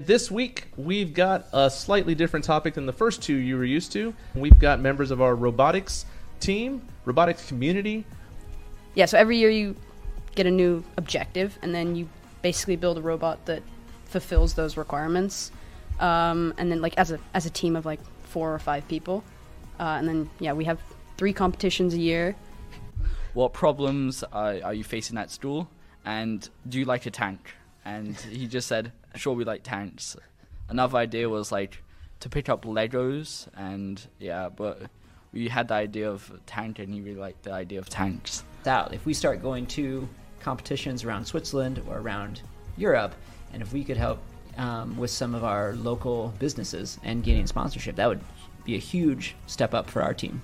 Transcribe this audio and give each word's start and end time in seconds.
This 0.00 0.30
week, 0.30 0.68
we've 0.78 1.12
got 1.12 1.46
a 1.52 1.68
slightly 1.68 2.14
different 2.14 2.46
topic 2.46 2.72
than 2.72 2.86
the 2.86 2.92
first 2.92 3.22
two 3.22 3.34
you 3.34 3.58
were 3.58 3.66
used 3.66 3.92
to. 3.92 4.14
We've 4.34 4.58
got 4.58 4.80
members 4.80 5.10
of 5.10 5.20
our 5.20 5.34
robotics 5.34 6.06
team, 6.40 6.80
robotics 7.04 7.46
community. 7.46 8.06
Yeah, 8.94 9.04
so 9.04 9.18
every 9.18 9.36
year 9.36 9.50
you 9.50 9.76
get 10.34 10.46
a 10.46 10.50
new 10.50 10.82
objective, 10.96 11.58
and 11.60 11.74
then 11.74 11.96
you 11.96 12.08
basically 12.40 12.76
build 12.76 12.96
a 12.96 13.02
robot 13.02 13.44
that 13.44 13.62
fulfills 14.06 14.54
those 14.54 14.78
requirements. 14.78 15.52
Um, 15.98 16.54
and 16.56 16.72
then, 16.72 16.80
like 16.80 16.96
as 16.96 17.10
a 17.10 17.20
as 17.34 17.44
a 17.44 17.50
team 17.50 17.76
of 17.76 17.84
like 17.84 18.00
four 18.22 18.54
or 18.54 18.58
five 18.58 18.88
people, 18.88 19.22
uh, 19.78 19.96
and 19.98 20.08
then 20.08 20.30
yeah, 20.38 20.54
we 20.54 20.64
have 20.64 20.80
three 21.18 21.34
competitions 21.34 21.92
a 21.92 21.98
year. 21.98 22.34
What 23.34 23.52
problems 23.52 24.24
are, 24.32 24.56
are 24.64 24.72
you 24.72 24.82
facing 24.82 25.18
at 25.18 25.30
school? 25.30 25.68
And 26.06 26.48
do 26.66 26.78
you 26.78 26.86
like 26.86 27.04
a 27.04 27.10
tank? 27.10 27.54
And 27.84 28.16
he 28.16 28.46
just 28.46 28.66
said, 28.66 28.92
sure, 29.16 29.34
we 29.34 29.44
like 29.44 29.62
tanks. 29.62 30.16
Another 30.68 30.98
idea 30.98 31.28
was 31.28 31.50
like 31.50 31.82
to 32.20 32.28
pick 32.28 32.48
up 32.48 32.64
Legos, 32.64 33.48
and 33.56 34.06
yeah, 34.18 34.48
but 34.48 34.82
we 35.32 35.48
had 35.48 35.68
the 35.68 35.74
idea 35.74 36.10
of 36.10 36.32
tank, 36.46 36.78
and 36.78 36.92
he 36.92 37.00
really 37.00 37.18
liked 37.18 37.42
the 37.42 37.52
idea 37.52 37.78
of 37.78 37.88
tanks. 37.88 38.44
out. 38.66 38.92
If 38.92 39.06
we 39.06 39.14
start 39.14 39.42
going 39.42 39.66
to 39.68 40.08
competitions 40.40 41.04
around 41.04 41.24
Switzerland 41.24 41.82
or 41.88 41.98
around 41.98 42.42
Europe, 42.76 43.14
and 43.52 43.62
if 43.62 43.72
we 43.72 43.84
could 43.84 43.96
help 43.96 44.20
um, 44.56 44.96
with 44.96 45.10
some 45.10 45.34
of 45.34 45.44
our 45.44 45.74
local 45.74 46.34
businesses 46.38 46.98
and 47.02 47.22
getting 47.22 47.46
sponsorship, 47.46 47.96
that 47.96 48.08
would 48.08 48.20
be 48.64 48.74
a 48.74 48.78
huge 48.78 49.34
step 49.46 49.74
up 49.74 49.88
for 49.88 50.02
our 50.02 50.14
team. 50.14 50.42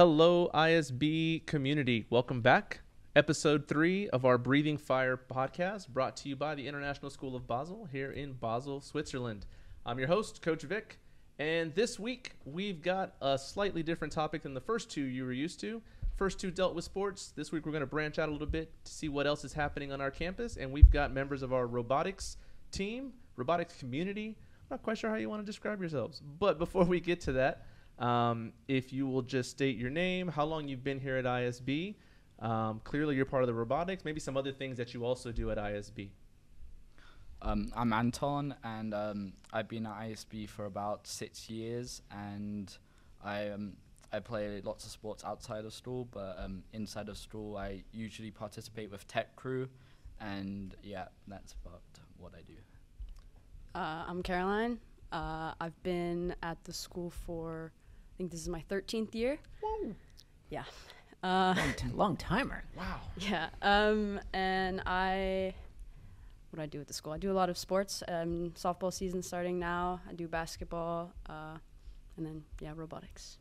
Hello, 0.00 0.48
ISB 0.54 1.44
community. 1.44 2.06
Welcome 2.08 2.40
back. 2.40 2.80
Episode 3.14 3.68
three 3.68 4.08
of 4.08 4.24
our 4.24 4.38
Breathing 4.38 4.78
Fire 4.78 5.18
podcast, 5.18 5.88
brought 5.88 6.16
to 6.16 6.30
you 6.30 6.36
by 6.36 6.54
the 6.54 6.66
International 6.66 7.10
School 7.10 7.36
of 7.36 7.46
Basel 7.46 7.86
here 7.92 8.10
in 8.10 8.32
Basel, 8.32 8.80
Switzerland. 8.80 9.44
I'm 9.84 9.98
your 9.98 10.08
host, 10.08 10.40
Coach 10.40 10.62
Vic, 10.62 10.98
and 11.38 11.74
this 11.74 11.98
week 11.98 12.32
we've 12.46 12.80
got 12.80 13.12
a 13.20 13.36
slightly 13.36 13.82
different 13.82 14.14
topic 14.14 14.42
than 14.42 14.54
the 14.54 14.60
first 14.62 14.90
two 14.90 15.02
you 15.02 15.22
were 15.22 15.34
used 15.34 15.60
to. 15.60 15.82
First 16.16 16.40
two 16.40 16.50
dealt 16.50 16.74
with 16.74 16.86
sports. 16.86 17.34
This 17.36 17.52
week 17.52 17.66
we're 17.66 17.72
going 17.72 17.80
to 17.80 17.86
branch 17.86 18.18
out 18.18 18.30
a 18.30 18.32
little 18.32 18.46
bit 18.46 18.72
to 18.82 18.90
see 18.90 19.10
what 19.10 19.26
else 19.26 19.44
is 19.44 19.52
happening 19.52 19.92
on 19.92 20.00
our 20.00 20.10
campus, 20.10 20.56
and 20.56 20.72
we've 20.72 20.90
got 20.90 21.12
members 21.12 21.42
of 21.42 21.52
our 21.52 21.66
robotics 21.66 22.38
team, 22.72 23.12
robotics 23.36 23.74
community. 23.74 24.38
I'm 24.38 24.76
not 24.76 24.82
quite 24.82 24.96
sure 24.96 25.10
how 25.10 25.16
you 25.16 25.28
want 25.28 25.42
to 25.42 25.46
describe 25.46 25.78
yourselves, 25.78 26.22
but 26.38 26.58
before 26.58 26.84
we 26.84 27.00
get 27.00 27.20
to 27.22 27.32
that, 27.32 27.66
um, 28.00 28.52
if 28.66 28.92
you 28.92 29.06
will 29.06 29.22
just 29.22 29.50
state 29.50 29.76
your 29.76 29.90
name, 29.90 30.28
how 30.28 30.44
long 30.44 30.66
you've 30.66 30.82
been 30.82 30.98
here 30.98 31.16
at 31.16 31.26
ISB. 31.26 31.94
Um, 32.38 32.80
clearly, 32.82 33.14
you're 33.14 33.26
part 33.26 33.42
of 33.42 33.46
the 33.46 33.54
robotics. 33.54 34.04
Maybe 34.04 34.20
some 34.20 34.36
other 34.36 34.52
things 34.52 34.78
that 34.78 34.94
you 34.94 35.04
also 35.04 35.30
do 35.30 35.50
at 35.50 35.58
ISB. 35.58 36.08
Um, 37.42 37.70
I'm 37.76 37.92
Anton, 37.92 38.54
and 38.64 38.94
um, 38.94 39.32
I've 39.52 39.68
been 39.68 39.86
at 39.86 39.92
ISB 40.00 40.48
for 40.48 40.64
about 40.64 41.06
six 41.06 41.50
years, 41.50 42.00
and 42.10 42.74
I 43.22 43.48
um, 43.48 43.76
I 44.12 44.20
play 44.20 44.62
lots 44.64 44.84
of 44.86 44.90
sports 44.90 45.22
outside 45.22 45.66
of 45.66 45.74
school, 45.74 46.08
but 46.10 46.36
um, 46.38 46.62
inside 46.72 47.08
of 47.10 47.18
school, 47.18 47.56
I 47.58 47.84
usually 47.92 48.30
participate 48.30 48.90
with 48.90 49.06
tech 49.08 49.36
crew, 49.36 49.68
and 50.20 50.74
yeah, 50.82 51.06
that's 51.28 51.54
about 51.64 51.82
what 52.18 52.32
I 52.34 52.40
do. 52.42 52.54
Uh, 53.74 54.04
I'm 54.08 54.22
Caroline. 54.22 54.78
Uh, 55.12 55.52
I've 55.60 55.82
been 55.82 56.34
at 56.42 56.62
the 56.64 56.72
school 56.72 57.10
for 57.10 57.72
I 57.72 57.79
think 58.20 58.30
this 58.32 58.42
is 58.42 58.50
my 58.50 58.62
13th 58.68 59.14
year. 59.14 59.38
Whoa. 59.62 59.94
Yeah. 60.50 60.64
Uh, 61.22 61.54
Long, 61.56 61.74
t- 61.74 61.88
long 61.94 62.16
timer. 62.18 62.64
Wow. 62.76 63.00
Yeah. 63.16 63.48
Um, 63.62 64.20
and 64.34 64.82
I, 64.84 65.54
what 66.50 66.58
do 66.58 66.62
I 66.62 66.66
do 66.66 66.82
at 66.82 66.86
the 66.86 66.92
school? 66.92 67.14
I 67.14 67.18
do 67.18 67.32
a 67.32 67.38
lot 67.40 67.48
of 67.48 67.56
sports. 67.56 68.02
Um, 68.08 68.52
softball 68.56 68.92
season 68.92 69.22
starting 69.22 69.58
now. 69.58 70.02
I 70.06 70.12
do 70.12 70.28
basketball, 70.28 71.14
uh, 71.30 71.56
and 72.18 72.26
then 72.26 72.42
yeah, 72.60 72.72
robotics. 72.76 73.38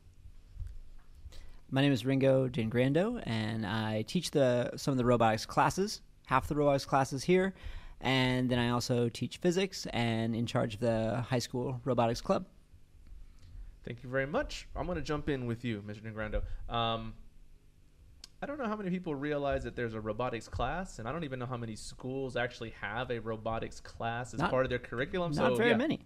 My 1.69 1.81
name 1.81 1.91
is 1.91 2.06
Ringo 2.06 2.47
Dingrando, 2.47 3.22
and 3.25 3.66
I 3.66 4.03
teach 4.03 4.31
the 4.31 4.72
some 4.78 4.94
of 4.94 4.97
the 4.97 5.06
robotics 5.06 5.46
classes, 5.46 6.00
half 6.28 6.47
the 6.47 6.56
robotics 6.56 6.85
classes 6.85 7.22
here, 7.25 7.53
and 8.00 8.50
then 8.50 8.59
I 8.59 8.69
also 8.69 9.09
teach 9.09 9.38
physics 9.38 9.88
and 9.91 10.34
in 10.34 10.46
charge 10.46 10.75
of 10.75 10.79
the 10.79 11.25
high 11.28 11.40
school 11.40 11.81
robotics 11.84 12.22
club. 12.22 12.46
Thank 13.90 14.04
you 14.04 14.10
very 14.10 14.28
much. 14.28 14.68
I'm 14.76 14.86
going 14.86 14.98
to 14.98 15.02
jump 15.02 15.30
in 15.30 15.48
with 15.48 15.66
you, 15.66 15.82
Mr. 15.82 16.04
Dingrando. 16.04 16.44
Um, 16.72 17.16
I 18.40 18.46
don't 18.46 18.60
know 18.60 18.68
how 18.68 18.76
many 18.76 18.92
people 18.92 19.16
realize 19.16 19.64
that 19.64 19.76
there's 19.76 19.96
a 19.96 20.00
robotics 20.00 20.48
class, 20.48 21.00
and 21.00 21.08
I 21.08 21.12
don't 21.12 21.24
even 21.24 21.40
know 21.40 21.48
how 21.48 21.58
many 21.58 21.76
schools 21.76 22.38
actually 22.38 22.70
have 22.80 23.10
a 23.10 23.18
robotics 23.18 23.80
class 23.80 24.36
as 24.36 24.42
Not- 24.42 24.52
part 24.52 24.68
of 24.68 24.70
their 24.70 24.78
curriculum. 24.78 25.32
Not 25.32 25.54
so, 25.54 25.56
very 25.56 25.72
yeah. 25.72 25.78
many. 25.78 26.02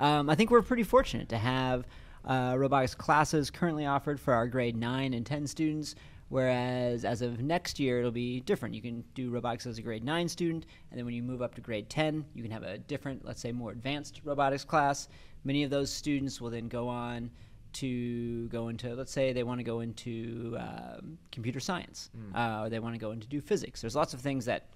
Um, 0.00 0.28
I 0.28 0.34
think 0.34 0.50
we're 0.50 0.62
pretty 0.62 0.82
fortunate 0.82 1.28
to 1.28 1.38
have 1.38 1.86
uh, 2.24 2.56
robotics 2.58 2.96
classes 2.96 3.50
currently 3.50 3.86
offered 3.86 4.18
for 4.18 4.34
our 4.34 4.48
grade 4.48 4.74
9 4.74 5.14
and 5.14 5.24
10 5.24 5.46
students, 5.46 5.94
whereas 6.30 7.04
as 7.04 7.22
of 7.22 7.38
next 7.38 7.78
year, 7.78 8.00
it'll 8.00 8.10
be 8.10 8.40
different. 8.40 8.74
You 8.74 8.82
can 8.82 9.04
do 9.14 9.30
robotics 9.30 9.64
as 9.64 9.78
a 9.78 9.82
grade 9.82 10.02
9 10.02 10.26
student, 10.26 10.66
and 10.90 10.98
then 10.98 11.04
when 11.04 11.14
you 11.14 11.22
move 11.22 11.40
up 11.40 11.54
to 11.54 11.60
grade 11.60 11.88
10, 11.88 12.24
you 12.34 12.42
can 12.42 12.50
have 12.50 12.64
a 12.64 12.78
different, 12.78 13.24
let's 13.24 13.40
say, 13.40 13.52
more 13.52 13.70
advanced 13.70 14.22
robotics 14.24 14.64
class. 14.64 15.08
Many 15.44 15.62
of 15.62 15.70
those 15.70 15.92
students 15.92 16.40
will 16.40 16.50
then 16.50 16.68
go 16.68 16.88
on 16.88 17.30
to 17.74 18.48
go 18.48 18.68
into, 18.68 18.94
let's 18.94 19.12
say, 19.12 19.32
they 19.32 19.42
want 19.42 19.60
to 19.60 19.64
go 19.64 19.80
into 19.80 20.56
um, 20.58 21.18
computer 21.30 21.60
science, 21.60 22.10
uh, 22.34 22.62
or 22.62 22.68
they 22.70 22.78
want 22.78 22.94
to 22.94 22.98
go 22.98 23.10
into 23.12 23.26
do 23.28 23.40
physics. 23.40 23.80
There's 23.80 23.94
lots 23.94 24.14
of 24.14 24.20
things 24.20 24.44
that 24.46 24.66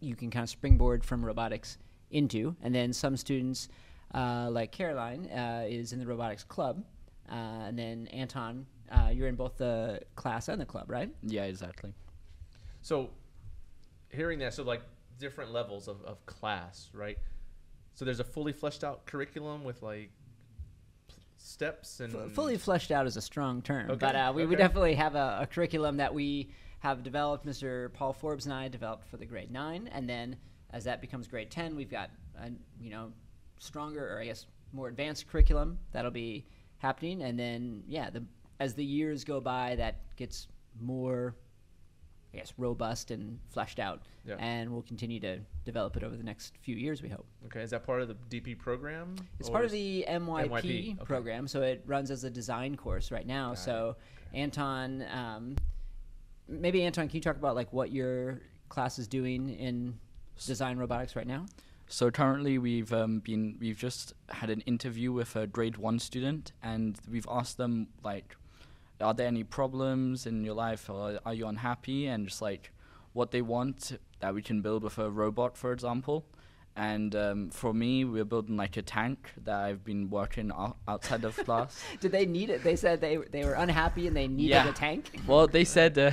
you 0.00 0.14
can 0.16 0.30
kind 0.30 0.42
of 0.42 0.50
springboard 0.50 1.04
from 1.04 1.24
robotics 1.24 1.78
into. 2.10 2.56
And 2.62 2.74
then 2.74 2.92
some 2.92 3.16
students, 3.16 3.68
uh, 4.14 4.48
like 4.50 4.72
Caroline, 4.72 5.26
uh, 5.30 5.64
is 5.68 5.92
in 5.92 5.98
the 5.98 6.06
robotics 6.06 6.44
club. 6.44 6.84
Uh, 7.30 7.34
and 7.68 7.78
then 7.78 8.06
Anton, 8.08 8.66
uh, 8.90 9.10
you're 9.12 9.28
in 9.28 9.34
both 9.34 9.56
the 9.56 10.00
class 10.14 10.48
and 10.48 10.60
the 10.60 10.66
club, 10.66 10.90
right? 10.90 11.10
Yeah, 11.22 11.44
exactly. 11.44 11.92
So, 12.82 13.10
hearing 14.10 14.38
that, 14.40 14.54
so 14.54 14.62
like 14.62 14.82
different 15.18 15.52
levels 15.52 15.88
of, 15.88 16.02
of 16.04 16.24
class, 16.26 16.90
right? 16.92 17.18
So 17.94 18.04
there's 18.04 18.20
a 18.20 18.24
fully 18.24 18.52
fleshed 18.52 18.84
out 18.84 19.06
curriculum 19.06 19.64
with 19.64 19.82
like 19.82 20.10
steps 21.36 22.00
and 22.00 22.14
F- 22.14 22.32
fully 22.32 22.56
fleshed 22.56 22.90
out 22.90 23.06
is 23.06 23.16
a 23.16 23.22
strong 23.22 23.62
term, 23.62 23.90
Okay, 23.90 23.98
but 23.98 24.16
uh, 24.16 24.32
we, 24.34 24.46
we 24.46 24.54
okay. 24.54 24.62
definitely 24.62 24.94
have 24.94 25.14
a, 25.14 25.38
a 25.42 25.46
curriculum 25.46 25.98
that 25.98 26.12
we 26.12 26.50
have 26.80 27.02
developed. 27.02 27.46
Mr. 27.46 27.92
Paul 27.92 28.12
Forbes 28.12 28.46
and 28.46 28.54
I 28.54 28.68
developed 28.68 29.06
for 29.06 29.16
the 29.16 29.26
grade 29.26 29.50
nine, 29.50 29.88
and 29.92 30.08
then 30.08 30.36
as 30.70 30.84
that 30.84 31.00
becomes 31.00 31.28
grade 31.28 31.50
ten, 31.50 31.76
we've 31.76 31.90
got 31.90 32.10
a 32.40 32.50
you 32.80 32.90
know 32.90 33.12
stronger 33.58 34.14
or 34.14 34.20
I 34.20 34.24
guess 34.26 34.46
more 34.72 34.88
advanced 34.88 35.28
curriculum 35.28 35.78
that'll 35.92 36.10
be 36.10 36.46
happening, 36.78 37.22
and 37.22 37.38
then 37.38 37.84
yeah, 37.86 38.10
the 38.10 38.24
as 38.58 38.74
the 38.74 38.84
years 38.84 39.24
go 39.24 39.40
by, 39.40 39.76
that 39.76 40.16
gets 40.16 40.48
more. 40.80 41.36
I 42.34 42.38
guess 42.38 42.52
robust 42.58 43.10
and 43.12 43.38
fleshed 43.50 43.78
out, 43.78 44.02
Yeah. 44.26 44.34
and 44.38 44.72
we'll 44.72 44.82
continue 44.82 45.20
to 45.20 45.38
develop 45.64 45.96
it 45.96 46.02
over 46.02 46.16
the 46.16 46.24
next 46.24 46.56
few 46.58 46.74
years. 46.74 47.00
We 47.00 47.08
hope. 47.08 47.26
Okay, 47.46 47.60
is 47.62 47.70
that 47.70 47.84
part 47.84 48.02
of 48.02 48.08
the 48.08 48.16
DP 48.28 48.58
program? 48.58 49.14
It's 49.38 49.48
part 49.48 49.64
of 49.64 49.70
the 49.70 50.04
MYP, 50.08 50.48
MYP, 50.48 50.94
okay. 50.94 51.04
program, 51.04 51.46
so 51.46 51.62
it 51.62 51.82
runs 51.86 52.10
as 52.10 52.24
a 52.24 52.30
design 52.30 52.76
course 52.76 53.12
right 53.12 53.26
now. 53.26 53.50
Got 53.50 53.52
it, 53.52 53.58
so, 53.58 53.96
Anton, 54.32 55.04
um, 55.12 55.56
maybe 56.48 56.82
Anton, 56.82 57.06
can 57.08 57.14
you 57.14 57.22
talk 57.22 57.36
about 57.36 57.54
like 57.54 57.72
what 57.72 57.92
your 57.92 58.40
class 58.68 58.98
is 58.98 59.06
doing 59.06 59.50
in 59.50 59.98
design 60.44 60.76
robotics 60.76 61.14
right 61.14 61.26
now? 61.28 61.46
So 61.86 62.10
currently, 62.10 62.58
we've 62.58 62.92
um, 62.92 63.20
been 63.20 63.58
we've 63.60 63.76
just 63.78 64.14
had 64.30 64.50
an 64.50 64.62
interview 64.62 65.12
with 65.12 65.36
a 65.36 65.46
grade 65.46 65.76
one 65.76 66.00
student, 66.00 66.50
and 66.62 66.98
we've 67.08 67.26
asked 67.30 67.58
them 67.58 67.88
like, 68.02 68.34
are 69.04 69.14
there 69.14 69.26
any 69.28 69.44
problems 69.44 70.26
in 70.26 70.44
your 70.44 70.54
life, 70.54 70.88
or 70.90 71.18
are 71.24 71.34
you 71.34 71.46
unhappy, 71.46 72.06
and 72.06 72.26
just 72.28 72.42
like 72.42 72.72
what 73.12 73.30
they 73.30 73.42
want 73.42 73.98
that 74.20 74.34
we 74.34 74.42
can 74.42 74.60
build 74.62 74.82
with 74.82 74.98
a 74.98 75.08
robot, 75.10 75.56
for 75.56 75.72
example. 75.72 76.24
And 76.76 77.14
um, 77.14 77.50
for 77.50 77.72
me, 77.72 78.04
we're 78.04 78.24
building 78.24 78.56
like 78.56 78.76
a 78.76 78.82
tank 78.82 79.32
that 79.44 79.54
I've 79.66 79.84
been 79.84 80.10
working 80.10 80.50
o- 80.50 80.74
outside 80.88 81.22
of 81.24 81.36
class. 81.46 81.80
Did 82.00 82.10
they 82.10 82.26
need 82.26 82.50
it? 82.50 82.64
They 82.64 82.74
said 82.74 83.00
they 83.00 83.16
they 83.30 83.44
were 83.44 83.54
unhappy 83.54 84.08
and 84.08 84.16
they 84.16 84.26
needed 84.26 84.50
Yeah. 84.56 84.68
a 84.68 84.72
tank, 84.72 85.02
Well, 85.24 85.46
they 85.46 85.64
said, 85.64 85.96
uh, 85.96 86.10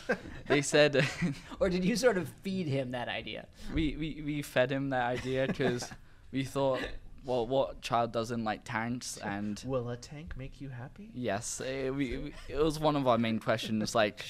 they 0.46 0.62
said, 0.62 0.94
uh, 0.96 1.02
or 1.60 1.68
did 1.68 1.84
you 1.84 1.96
sort 1.96 2.16
of 2.16 2.28
feed 2.42 2.68
him 2.68 2.92
that 2.92 3.08
idea? 3.08 3.46
we, 3.74 3.96
we, 3.96 4.22
we 4.24 4.42
fed 4.42 4.70
him 4.70 4.90
that 4.90 5.04
idea 5.18 5.48
because 5.48 5.90
we 6.30 6.44
thought, 6.44 6.80
well, 7.24 7.46
what 7.46 7.80
child 7.80 8.12
doesn't 8.12 8.44
like 8.44 8.62
tanks? 8.64 9.18
And 9.24 9.62
Will 9.66 9.88
a 9.90 9.96
tank 9.96 10.34
make 10.36 10.60
you 10.60 10.68
happy? 10.68 11.10
yes, 11.14 11.60
eh, 11.64 11.90
we, 11.90 12.16
we, 12.18 12.34
it 12.48 12.58
was 12.58 12.78
one 12.78 12.96
of 12.96 13.06
our 13.06 13.18
main 13.18 13.38
questions. 13.38 13.94
Like, 14.04 14.24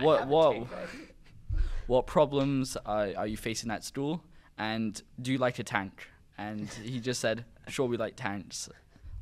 what 0.00 0.28
what 0.28 0.52
tank 0.52 0.68
right 0.72 1.62
what 1.86 2.06
problems 2.06 2.76
are, 2.84 3.08
are 3.16 3.26
you 3.26 3.36
facing 3.36 3.70
at 3.70 3.82
school? 3.84 4.22
And 4.58 5.00
do 5.20 5.32
you 5.32 5.38
like 5.38 5.58
a 5.58 5.64
tank? 5.64 6.06
And 6.36 6.68
he 6.68 7.00
just 7.00 7.20
said, 7.20 7.44
sure, 7.68 7.86
we 7.86 7.96
like 7.96 8.14
tanks. 8.16 8.68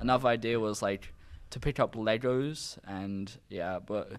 Another 0.01 0.29
idea 0.29 0.59
was 0.59 0.83
like 0.83 1.13
to 1.51 1.61
pick 1.61 1.79
up 1.79 1.95
Legos, 1.95 2.79
and 2.87 3.33
yeah, 3.49 3.79
but 3.79 4.13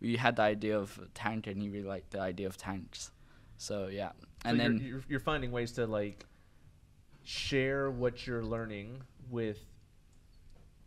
we 0.00 0.16
had 0.16 0.36
the 0.36 0.42
idea 0.42 0.78
of 0.78 0.98
a 1.02 1.06
tank, 1.14 1.46
and 1.46 1.60
he 1.60 1.68
really 1.68 1.88
liked 1.88 2.10
the 2.10 2.20
idea 2.20 2.46
of 2.46 2.56
tanks. 2.56 3.10
So 3.56 3.88
yeah, 3.88 4.12
and 4.44 4.58
so 4.58 4.62
then 4.62 4.78
you're, 4.78 4.88
you're, 4.88 5.04
you're 5.08 5.20
finding 5.20 5.50
ways 5.50 5.72
to 5.72 5.86
like 5.86 6.26
share 7.24 7.90
what 7.90 8.26
you're 8.26 8.44
learning 8.44 9.02
with 9.30 9.58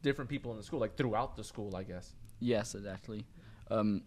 different 0.01 0.29
people 0.29 0.51
in 0.51 0.57
the 0.57 0.63
school, 0.63 0.79
like 0.79 0.95
throughout 0.95 1.35
the 1.35 1.43
school, 1.43 1.75
I 1.75 1.83
guess. 1.83 2.13
Yes, 2.39 2.75
exactly. 2.75 3.25
Um, 3.69 4.03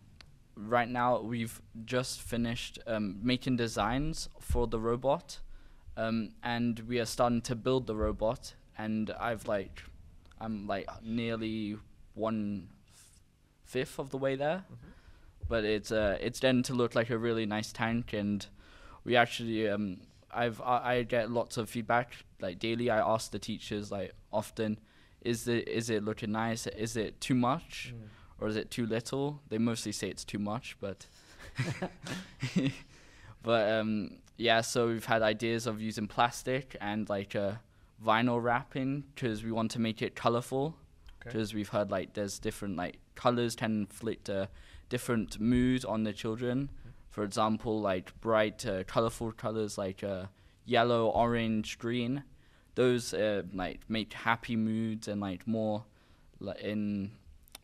right 0.57 0.89
now, 0.89 1.21
we've 1.21 1.61
just 1.85 2.23
finished 2.23 2.79
um, 2.87 3.19
making 3.23 3.57
designs 3.57 4.29
for 4.39 4.67
the 4.67 4.79
robot, 4.79 5.41
um, 5.97 6.31
and 6.43 6.81
we 6.81 7.01
are 7.01 7.07
starting 7.07 7.43
to 7.43 7.55
build 7.55 7.87
the 7.87 7.97
robot. 7.97 8.55
And 8.79 9.11
I've 9.19 9.47
like, 9.47 9.83
I'm 10.41 10.67
like 10.67 10.89
nearly 11.03 11.77
one 12.15 12.69
fifth 13.65 13.99
of 13.99 14.11
the 14.11 14.17
way 14.17 14.37
there, 14.37 14.65
but 15.49 15.65
it's 15.65 15.93
uh, 15.93 16.17
it's 16.21 16.39
starting 16.39 16.63
to 16.65 16.75
look 16.75 16.95
like 16.95 17.11
a 17.11 17.19
really 17.19 17.45
nice 17.47 17.73
tank. 17.73 18.13
And 18.13 18.47
we 19.05 19.17
actually, 19.17 19.69
um, 19.69 19.99
I've 20.33 20.61
I, 20.61 20.95
I 20.95 21.03
get 21.03 21.31
lots 21.31 21.57
of 21.57 21.69
feedback 21.69 22.13
like 22.41 22.59
daily. 22.59 22.91
I 22.91 22.99
ask 22.99 23.31
the 23.31 23.39
teachers 23.39 23.91
like 23.91 24.13
often, 24.33 24.79
is 25.23 25.49
it 25.49 25.69
is 25.69 25.91
it 25.91 26.05
looking 26.05 26.33
nice? 26.33 26.67
Is 26.67 26.97
it 26.97 27.21
too 27.21 27.35
much? 27.35 27.95
or 28.41 28.49
is 28.49 28.57
it 28.57 28.71
too 28.71 28.87
little? 28.87 29.41
They 29.49 29.59
mostly 29.59 29.93
say 29.93 30.09
it's 30.09 30.25
too 30.25 30.39
much, 30.39 30.77
but 30.81 31.07
but 33.43 33.71
um, 33.71 34.19
yeah. 34.37 34.63
So 34.63 34.89
we've 34.89 35.05
had 35.05 35.23
ideas 35.23 35.67
of 35.67 35.81
using 35.81 36.09
plastic 36.09 36.77
and 36.81 37.09
like 37.09 37.37
uh, 37.37 37.53
vinyl 38.05 38.43
wrapping 38.43 39.05
because 39.15 39.45
we 39.45 39.53
want 39.53 39.71
to 39.73 39.79
make 39.79 40.03
it 40.03 40.15
colorful. 40.15 40.75
Okay. 41.21 41.33
Because 41.33 41.55
we've 41.55 41.69
heard 41.69 41.91
like 41.91 42.15
there's 42.15 42.39
different 42.39 42.77
like 42.77 42.99
colors 43.15 43.55
can 43.55 43.81
inflict 43.81 44.29
a 44.29 44.49
different 44.89 45.39
mood 45.39 45.85
on 45.85 46.05
the 46.05 46.13
children. 46.13 46.71
For 47.11 47.25
example, 47.25 47.81
like 47.81 48.19
bright, 48.21 48.65
uh, 48.65 48.85
colorful 48.85 49.33
colors 49.33 49.77
like 49.77 50.03
uh, 50.03 50.27
yellow, 50.65 51.09
orange, 51.09 51.79
green. 51.79 52.23
Those 52.77 53.13
uh, 53.13 53.43
like 53.53 53.81
make 53.89 54.13
happy 54.13 54.57
moods 54.57 55.09
and 55.09 55.21
like 55.21 55.47
more 55.47 55.85
like 56.39 56.61
in 56.61 57.11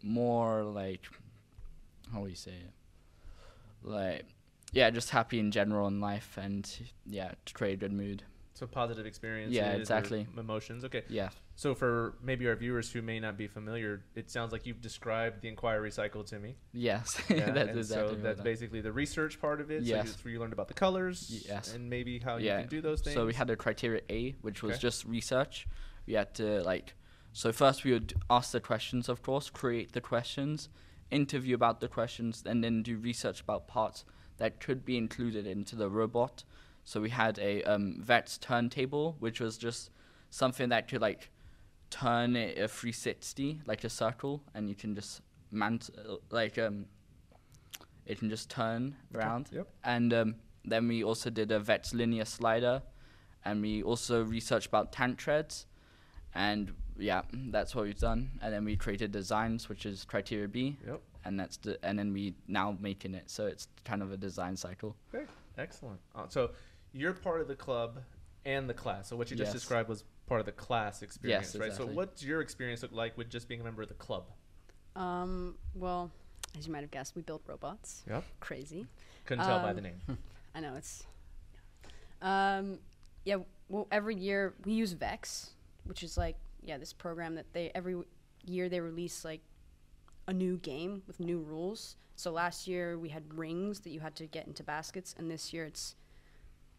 more 0.03 0.63
like 0.63 1.01
how 2.13 2.23
do 2.23 2.29
you 2.29 2.37
say 2.37 2.53
it 2.53 2.73
like 3.83 4.25
yeah 4.73 4.91
just 4.91 5.11
happy 5.11 5.39
in 5.39 5.51
general 5.51 5.89
in 5.89 6.01
life 6.01 6.39
and 6.41 6.79
yeah 7.07 7.33
to 7.45 7.55
create 7.55 7.75
a 7.75 7.77
good 7.77 7.93
mood 7.93 8.23
So 8.57 8.67
positive 8.67 9.05
experience. 9.05 9.53
Yeah, 9.53 9.73
exactly. 9.73 10.27
Emotions. 10.39 10.83
Okay. 10.87 11.03
yeah 11.09 11.29
So 11.57 11.75
for 11.75 12.15
maybe 12.23 12.49
our 12.49 12.57
viewers 12.57 12.91
who 12.91 13.03
may 13.03 13.21
not 13.21 13.37
be 13.37 13.49
familiar, 13.49 14.03
it 14.15 14.31
sounds 14.31 14.51
like 14.51 14.65
you've 14.67 14.81
described 14.81 15.43
the 15.43 15.49
inquiry 15.49 15.91
cycle 15.91 16.25
to 16.25 16.39
me. 16.39 16.57
yes 16.73 17.21
Yeah, 17.29 17.51
that's 17.51 17.77
exactly 17.77 18.15
so 18.17 18.23
that's 18.23 18.41
basically 18.41 18.81
the 18.81 18.93
research 18.93 19.39
part 19.41 19.61
of 19.61 19.71
it. 19.71 19.81
So 19.87 19.95
Yes. 19.97 20.09
it's 20.13 20.25
where 20.25 20.33
you 20.33 20.41
learned 20.41 20.55
about 20.55 20.69
the 20.69 20.75
colors. 20.87 21.45
Yes. 21.47 21.75
And 21.75 21.91
maybe 21.91 22.19
how 22.19 22.37
you 22.39 22.49
can 22.49 22.69
do 22.69 22.81
those 22.81 23.03
things. 23.03 23.15
so 23.15 23.27
we 23.27 23.35
had 23.35 23.51
a 23.51 23.57
criteria 23.57 24.01
a 24.11 24.35
which 24.47 24.63
was 24.63 24.73
Okay. 24.77 24.81
just 24.89 25.05
research 25.05 25.69
we 26.07 26.15
had 26.15 26.33
to 26.41 26.63
like 26.73 26.95
so 27.33 27.53
first 27.53 27.85
we 27.85 27.93
would 27.93 28.15
ask 28.31 28.53
the 28.53 28.61
questions 28.61 29.09
of 29.11 29.19
course 29.29 29.51
create 29.51 29.93
the 29.93 30.01
questions 30.01 30.69
interview 31.11 31.55
about 31.55 31.81
the 31.81 31.89
questions 31.99 32.43
and 32.47 32.65
then 32.65 32.83
do 32.83 32.97
research 32.97 33.39
about 33.47 33.69
parts 33.69 34.05
that 34.39 34.61
could 34.65 34.81
be 34.91 34.97
included 34.97 35.47
into 35.47 35.77
the 35.77 35.89
robot 36.01 36.43
so 36.89 37.01
we 37.01 37.11
had 37.11 37.39
a 37.41 37.63
um, 37.65 37.97
Vex 38.01 38.39
turntable 38.39 39.17
which 39.19 39.41
was 39.41 39.59
just 39.59 39.91
something 40.31 40.69
that 40.71 40.89
could 40.89 41.01
like 41.03 41.31
turn 41.91 42.35
a 42.37 42.67
360 42.69 43.61
like 43.67 43.85
a 43.85 43.91
circle 43.91 44.43
and 44.55 44.69
you 44.69 44.75
can 44.75 44.95
just 44.95 45.21
mount 45.51 45.91
uh, 45.99 46.15
like 46.31 46.57
um 46.59 46.87
it 48.07 48.19
can 48.19 48.31
just 48.31 48.49
turn 48.49 48.95
around 49.15 49.49
Yep. 49.53 49.67
and 49.85 50.15
um, 50.15 50.35
then 50.65 50.89
we 50.89 51.03
also 51.05 51.29
did 51.31 51.51
a 51.53 51.59
Vex 51.61 51.93
linear 51.93 52.25
slider 52.25 52.83
and 53.45 53.61
we 53.63 53.83
also 53.83 54.25
researched 54.25 54.67
about 54.69 54.93
tank 54.93 55.19
treads 55.19 55.67
and 56.35 56.73
yeah 56.99 57.23
that's 57.51 57.75
what 57.75 57.85
we've 57.85 57.99
done 57.99 58.31
and 58.43 58.53
then 58.55 58.65
we 58.65 58.77
created 58.77 59.11
designs 59.13 59.69
which 59.69 59.87
is 59.87 60.05
criteria 60.05 60.49
b 60.49 60.77
Yep. 60.87 61.01
and 61.25 61.39
that's 61.41 61.57
the 61.59 61.79
and 61.85 61.99
then 61.99 62.13
we 62.13 62.35
now 62.49 62.77
making 62.81 63.15
it 63.15 63.25
so 63.31 63.47
it's 63.47 63.69
kind 63.85 64.03
of 64.03 64.13
a 64.13 64.17
design 64.17 64.57
cycle 64.57 64.95
Okay. 65.15 65.25
Excellent. 65.59 65.99
Uh, 66.15 66.27
so 66.29 66.51
you're 66.93 67.13
part 67.13 67.41
of 67.41 67.49
the 67.49 67.57
club 67.57 67.99
and 68.45 68.69
the 68.69 68.75
class. 68.75 69.09
So 69.09 69.17
what 69.17 69.31
you 69.31 69.37
just 69.37 69.49
Yes. 69.49 69.55
described 69.55 69.89
was 69.89 70.05
part 70.27 70.41
of 70.41 70.47
the 70.47 70.53
class 70.53 71.03
experience, 71.03 71.55
right? 71.57 71.71
So 71.71 71.85
exactly. 71.85 71.95
what's 71.95 72.23
your 72.23 72.41
experience 72.41 72.83
look 72.83 72.93
like 72.93 73.17
with 73.19 73.29
just 73.29 73.49
being 73.49 73.61
a 73.61 73.65
member 73.65 73.83
of 73.83 73.89
the 73.89 73.95
club? 73.95 74.25
Um, 74.95 75.57
well, 75.75 76.11
as 76.57 76.67
you 76.67 76.73
might 76.73 76.81
have 76.81 76.91
guessed, 76.91 77.15
we 77.17 77.23
build 77.23 77.43
robots. 77.47 78.03
Yep. 78.09 78.25
Crazy. 78.41 78.87
Couldn't 79.25 79.45
tell 79.45 79.61
by 79.61 79.71
Um, 79.71 79.77
the 79.77 79.83
name. 79.83 80.01
I 80.55 80.61
know 80.61 80.75
it's. 80.77 81.05
Um, 82.23 82.79
yeah. 83.25 83.37
Well, 83.69 83.89
every 83.91 84.15
year 84.15 84.55
we 84.65 84.73
use 84.73 84.93
Vex, 84.93 85.51
which 85.85 86.03
is 86.03 86.17
like 86.17 86.37
yeah 86.63 86.79
this 86.79 86.93
program 86.93 87.35
that 87.35 87.53
they 87.53 87.71
every 87.75 87.97
year 88.45 88.69
they 88.69 88.81
release 88.81 89.25
like 89.25 89.41
a 90.29 90.33
new 90.33 90.57
game 90.59 91.03
with 91.07 91.21
new 91.21 91.41
rules. 91.41 91.97
So 92.15 92.31
last 92.33 92.67
year 92.67 92.99
we 92.99 93.09
had 93.11 93.23
rings 93.35 93.81
that 93.81 93.91
you 93.91 94.01
had 94.01 94.15
to 94.17 94.27
get 94.27 94.47
into 94.47 94.63
baskets, 94.63 95.15
and 95.19 95.31
this 95.31 95.53
year 95.53 95.65
it's 95.65 95.95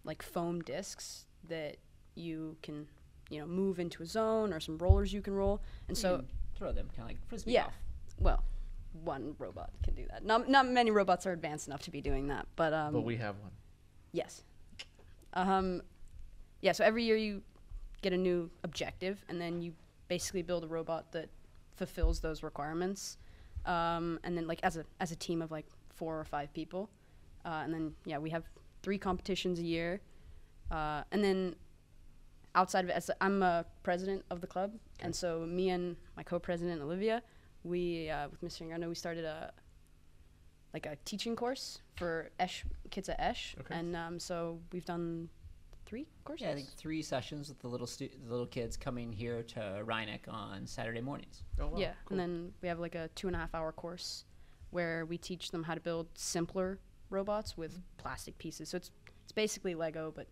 like 0.08 0.24
foam 0.24 0.62
discs 0.62 1.26
that 1.48 1.78
you 2.16 2.58
can 2.64 2.88
you 3.30 3.40
know 3.40 3.46
move 3.46 3.80
into 3.80 4.02
a 4.02 4.06
zone 4.06 4.54
or 4.54 4.60
some 4.60 4.78
rollers 4.78 5.14
you 5.14 5.22
can 5.22 5.34
roll. 5.34 5.62
And 5.88 5.98
so 5.98 6.24
throw 6.56 6.72
them 6.72 6.88
kind 6.96 7.02
of 7.02 7.08
like 7.08 7.28
frisbee 7.28 7.52
yeah. 7.52 7.64
golf. 7.64 7.74
Well, 8.20 8.44
one 9.04 9.36
robot 9.38 9.72
can 9.84 9.94
do 9.94 10.06
that. 10.10 10.26
Not 10.26 10.50
not 10.50 10.68
many 10.68 10.92
robots 10.92 11.26
are 11.26 11.34
advanced 11.34 11.68
enough 11.68 11.82
to 11.84 11.92
be 11.92 12.02
doing 12.02 12.28
that, 12.28 12.48
but 12.56 12.74
um, 12.74 12.94
but 12.94 13.02
we 13.02 13.18
have 13.18 13.36
one. 13.40 13.52
yes. 14.12 14.44
Um, 15.34 15.82
yeah. 16.62 16.72
So 16.72 16.84
every 16.84 17.04
year 17.04 17.18
you 17.18 17.44
get 18.02 18.14
a 18.14 18.18
new 18.18 18.50
objective, 18.64 19.24
and 19.30 19.40
then 19.40 19.62
you 19.62 19.74
basically 20.08 20.42
build 20.42 20.64
a 20.64 20.68
robot 20.68 21.12
that 21.12 21.30
fulfills 21.76 22.20
those 22.20 22.42
requirements. 22.44 23.18
Um, 23.66 24.20
and 24.24 24.38
then 24.38 24.48
like 24.48 24.62
as 24.64 24.78
a 24.78 24.86
as 25.00 25.12
a 25.12 25.16
team 25.16 25.42
of 25.42 25.52
like 25.52 25.66
four 25.94 26.20
or 26.20 26.24
five 26.24 26.54
people, 26.54 26.90
uh, 27.46 27.62
and 27.64 27.74
then 27.74 27.94
yeah, 28.06 28.18
we 28.18 28.30
have 28.30 28.44
three 28.88 28.98
competitions 28.98 29.60
a 29.60 29.64
year, 29.64 30.00
uh, 30.72 31.04
and 31.12 31.22
then 31.22 31.54
outside 32.56 32.86
of 32.86 32.90
it, 32.90 33.10
I'm 33.20 33.44
a 33.44 33.66
president 33.84 34.24
of 34.32 34.40
the 34.40 34.48
club, 34.48 34.72
and 35.02 35.14
so 35.14 35.46
me 35.46 35.72
and 35.72 35.98
my 36.16 36.24
co-president 36.24 36.82
Olivia, 36.82 37.22
we 37.66 38.10
uh, 38.10 38.30
with 38.30 38.40
Mr. 38.42 38.62
Dingrando, 38.66 38.88
we 38.88 38.96
started 38.96 39.26
a 39.26 39.52
like 40.74 40.86
a 40.86 40.96
teaching 41.04 41.36
course 41.36 41.80
for 41.98 42.30
Aesch 42.40 42.64
kids 42.90 43.10
at 43.10 43.20
Aesch, 43.20 43.56
Okay. 43.60 43.76
and 43.78 43.94
um, 43.94 44.20
so 44.22 44.58
we've 44.72 44.86
done 44.86 45.28
three 45.86 46.08
courses. 46.24 46.46
Yeah, 46.46 46.52
I 46.52 46.56
think 46.56 46.70
three 46.78 47.02
sessions 47.02 47.50
with 47.50 47.60
the 47.60 47.68
little 47.68 47.88
stu- 47.88 48.08
the 48.26 48.32
little 48.32 48.48
kids 48.48 48.78
coming 48.78 49.12
here 49.12 49.44
to 49.44 49.82
Reinach 49.84 50.30
on 50.30 50.66
Saturday 50.66 51.02
mornings. 51.02 51.44
Oh, 51.60 51.68
wow. 51.68 51.78
yeah, 51.78 51.92
Cool. 52.06 52.18
and 52.18 52.20
then 52.22 52.54
we 52.62 52.70
have 52.70 52.80
like 52.80 52.96
a 52.96 53.10
two 53.16 53.28
and 53.28 53.36
a 53.36 53.40
half 53.40 53.54
hour 53.54 53.74
course 53.74 54.24
where 54.70 55.06
we 55.06 55.18
teach 55.18 55.52
them 55.52 55.64
how 55.64 55.74
to 55.76 55.82
build 55.82 56.08
simpler 56.14 56.80
robots 57.10 57.58
with 57.58 57.72
Mm-hmm. 57.74 57.82
plastic 57.98 58.38
pieces. 58.38 58.70
So 58.70 58.78
it's 58.78 58.92
it's 59.24 59.32
basically 59.32 59.76
Lego, 59.76 60.12
but 60.16 60.28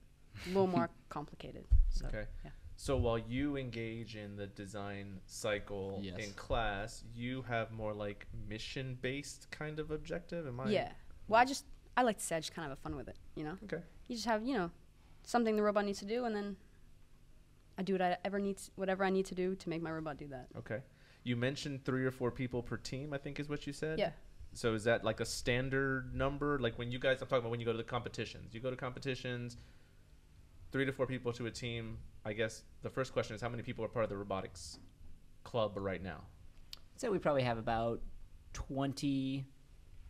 a 0.45 0.47
little 0.49 0.67
more 0.77 0.89
complicated. 1.09 1.65
So 1.89 2.05
Okay. 2.07 2.25
yeah. 2.43 2.51
So 2.77 2.97
while 2.97 3.17
you 3.17 3.55
engage 3.57 4.15
in 4.17 4.35
the 4.35 4.47
design 4.47 5.21
cycle 5.25 5.99
Yes. 6.03 6.17
in 6.19 6.33
class, 6.33 7.03
you 7.15 7.41
have 7.43 7.71
more 7.71 7.93
like 7.93 8.27
mission 8.49 8.97
based 9.01 9.47
kind 9.51 9.79
of 9.79 9.91
objective. 9.91 10.45
Am 10.47 10.59
I? 10.59 10.69
yeah. 10.69 10.91
Well, 11.27 11.41
I 11.41 11.45
just 11.45 11.65
I 11.97 12.03
like 12.03 12.17
to 12.17 12.23
say 12.23 12.35
I 12.35 12.39
just 12.39 12.53
kind 12.53 12.65
of 12.65 12.71
have 12.71 12.79
fun 12.79 12.95
with 12.95 13.07
it. 13.07 13.17
You 13.35 13.45
know, 13.45 13.57
Okay. 13.63 13.81
you 14.07 14.15
just 14.15 14.27
have 14.27 14.43
you 14.45 14.55
know 14.57 14.71
something 15.23 15.55
the 15.55 15.63
robot 15.63 15.85
needs 15.85 15.99
to 15.99 16.05
do, 16.05 16.25
and 16.25 16.35
then 16.35 16.57
I 17.77 17.83
do 17.83 17.93
what 17.93 18.01
I 18.01 18.17
ever 18.23 18.39
need, 18.39 18.57
whatever 18.75 19.03
I 19.03 19.09
need 19.09 19.25
to 19.27 19.35
do 19.35 19.55
to 19.55 19.69
make 19.69 19.81
my 19.81 19.91
robot 19.91 20.17
do 20.17 20.27
that. 20.27 20.47
Okay. 20.57 20.79
You 21.23 21.35
mentioned 21.35 21.83
three 21.83 22.05
or 22.05 22.11
four 22.11 22.31
people 22.31 22.61
per 22.61 22.77
team. 22.77 23.13
I 23.13 23.17
think 23.17 23.39
is 23.39 23.49
what 23.49 23.65
you 23.67 23.73
said. 23.73 23.99
Yeah. 23.99 24.11
So 24.55 24.73
is 24.73 24.85
that 24.85 25.03
like 25.03 25.19
a 25.19 25.25
standard 25.25 26.15
number? 26.15 26.57
Like 26.59 26.79
when 26.79 26.89
you 26.91 26.97
guys, 26.97 27.21
I'm 27.21 27.27
talking 27.27 27.39
about 27.39 27.51
when 27.51 27.59
you 27.59 27.65
go 27.65 27.73
to 27.73 27.77
the 27.77 27.83
competitions. 27.83 28.53
You 28.53 28.61
go 28.61 28.69
to 28.71 28.75
competitions. 28.77 29.57
three 30.71 30.85
to 30.85 30.91
four 30.91 31.05
people 31.05 31.31
to 31.33 31.45
a 31.45 31.51
team. 31.51 31.97
I 32.25 32.33
guess 32.33 32.63
the 32.81 32.89
first 32.89 33.13
question 33.13 33.35
is 33.35 33.41
how 33.41 33.47
many 33.49 33.63
people 33.63 33.85
are 33.85 33.87
part 33.87 34.03
of 34.03 34.09
the 34.09 34.17
robotics 34.17 34.79
club 35.43 35.73
right 35.77 36.01
now? 36.03 36.21
So 36.97 37.11
we 37.11 37.17
probably 37.19 37.43
have 37.43 37.57
about 37.57 38.01
20 38.53 39.45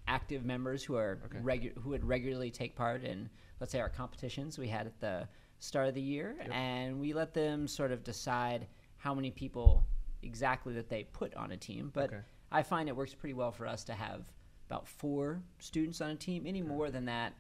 active 0.07 0.45
members 0.45 0.83
who 0.83 0.95
are 0.95 1.19
Okay. 1.25 1.39
regu- 1.39 1.77
who 1.79 1.89
would 1.89 2.03
regularly 2.05 2.49
take 2.51 2.75
part 2.75 3.03
in, 3.03 3.29
let's 3.59 3.71
say, 3.71 3.79
our 3.79 3.89
competitions 3.89 4.57
we 4.57 4.67
had 4.67 4.85
at 4.87 4.99
the 4.99 5.27
start 5.59 5.87
of 5.87 5.93
the 5.95 6.01
year, 6.01 6.35
Yep. 6.39 6.49
and 6.51 6.99
we 6.99 7.13
let 7.13 7.33
them 7.33 7.67
sort 7.67 7.91
of 7.91 8.03
decide 8.03 8.67
how 8.97 9.13
many 9.15 9.31
people 9.31 9.85
exactly 10.23 10.73
that 10.75 10.89
they 10.89 11.03
put 11.05 11.33
on 11.35 11.51
a 11.51 11.57
team. 11.57 11.89
But 11.93 12.11
Okay. 12.13 12.21
I 12.51 12.63
find 12.63 12.87
it 12.89 12.95
works 12.95 13.13
pretty 13.13 13.33
well 13.33 13.51
for 13.51 13.67
us 13.67 13.83
to 13.85 13.93
have 13.93 14.23
about 14.69 14.87
four 14.87 15.41
students 15.59 16.01
on 16.01 16.09
a 16.11 16.15
team. 16.15 16.45
Any 16.47 16.61
more 16.61 16.89
than 16.89 17.05
that, 17.05 17.33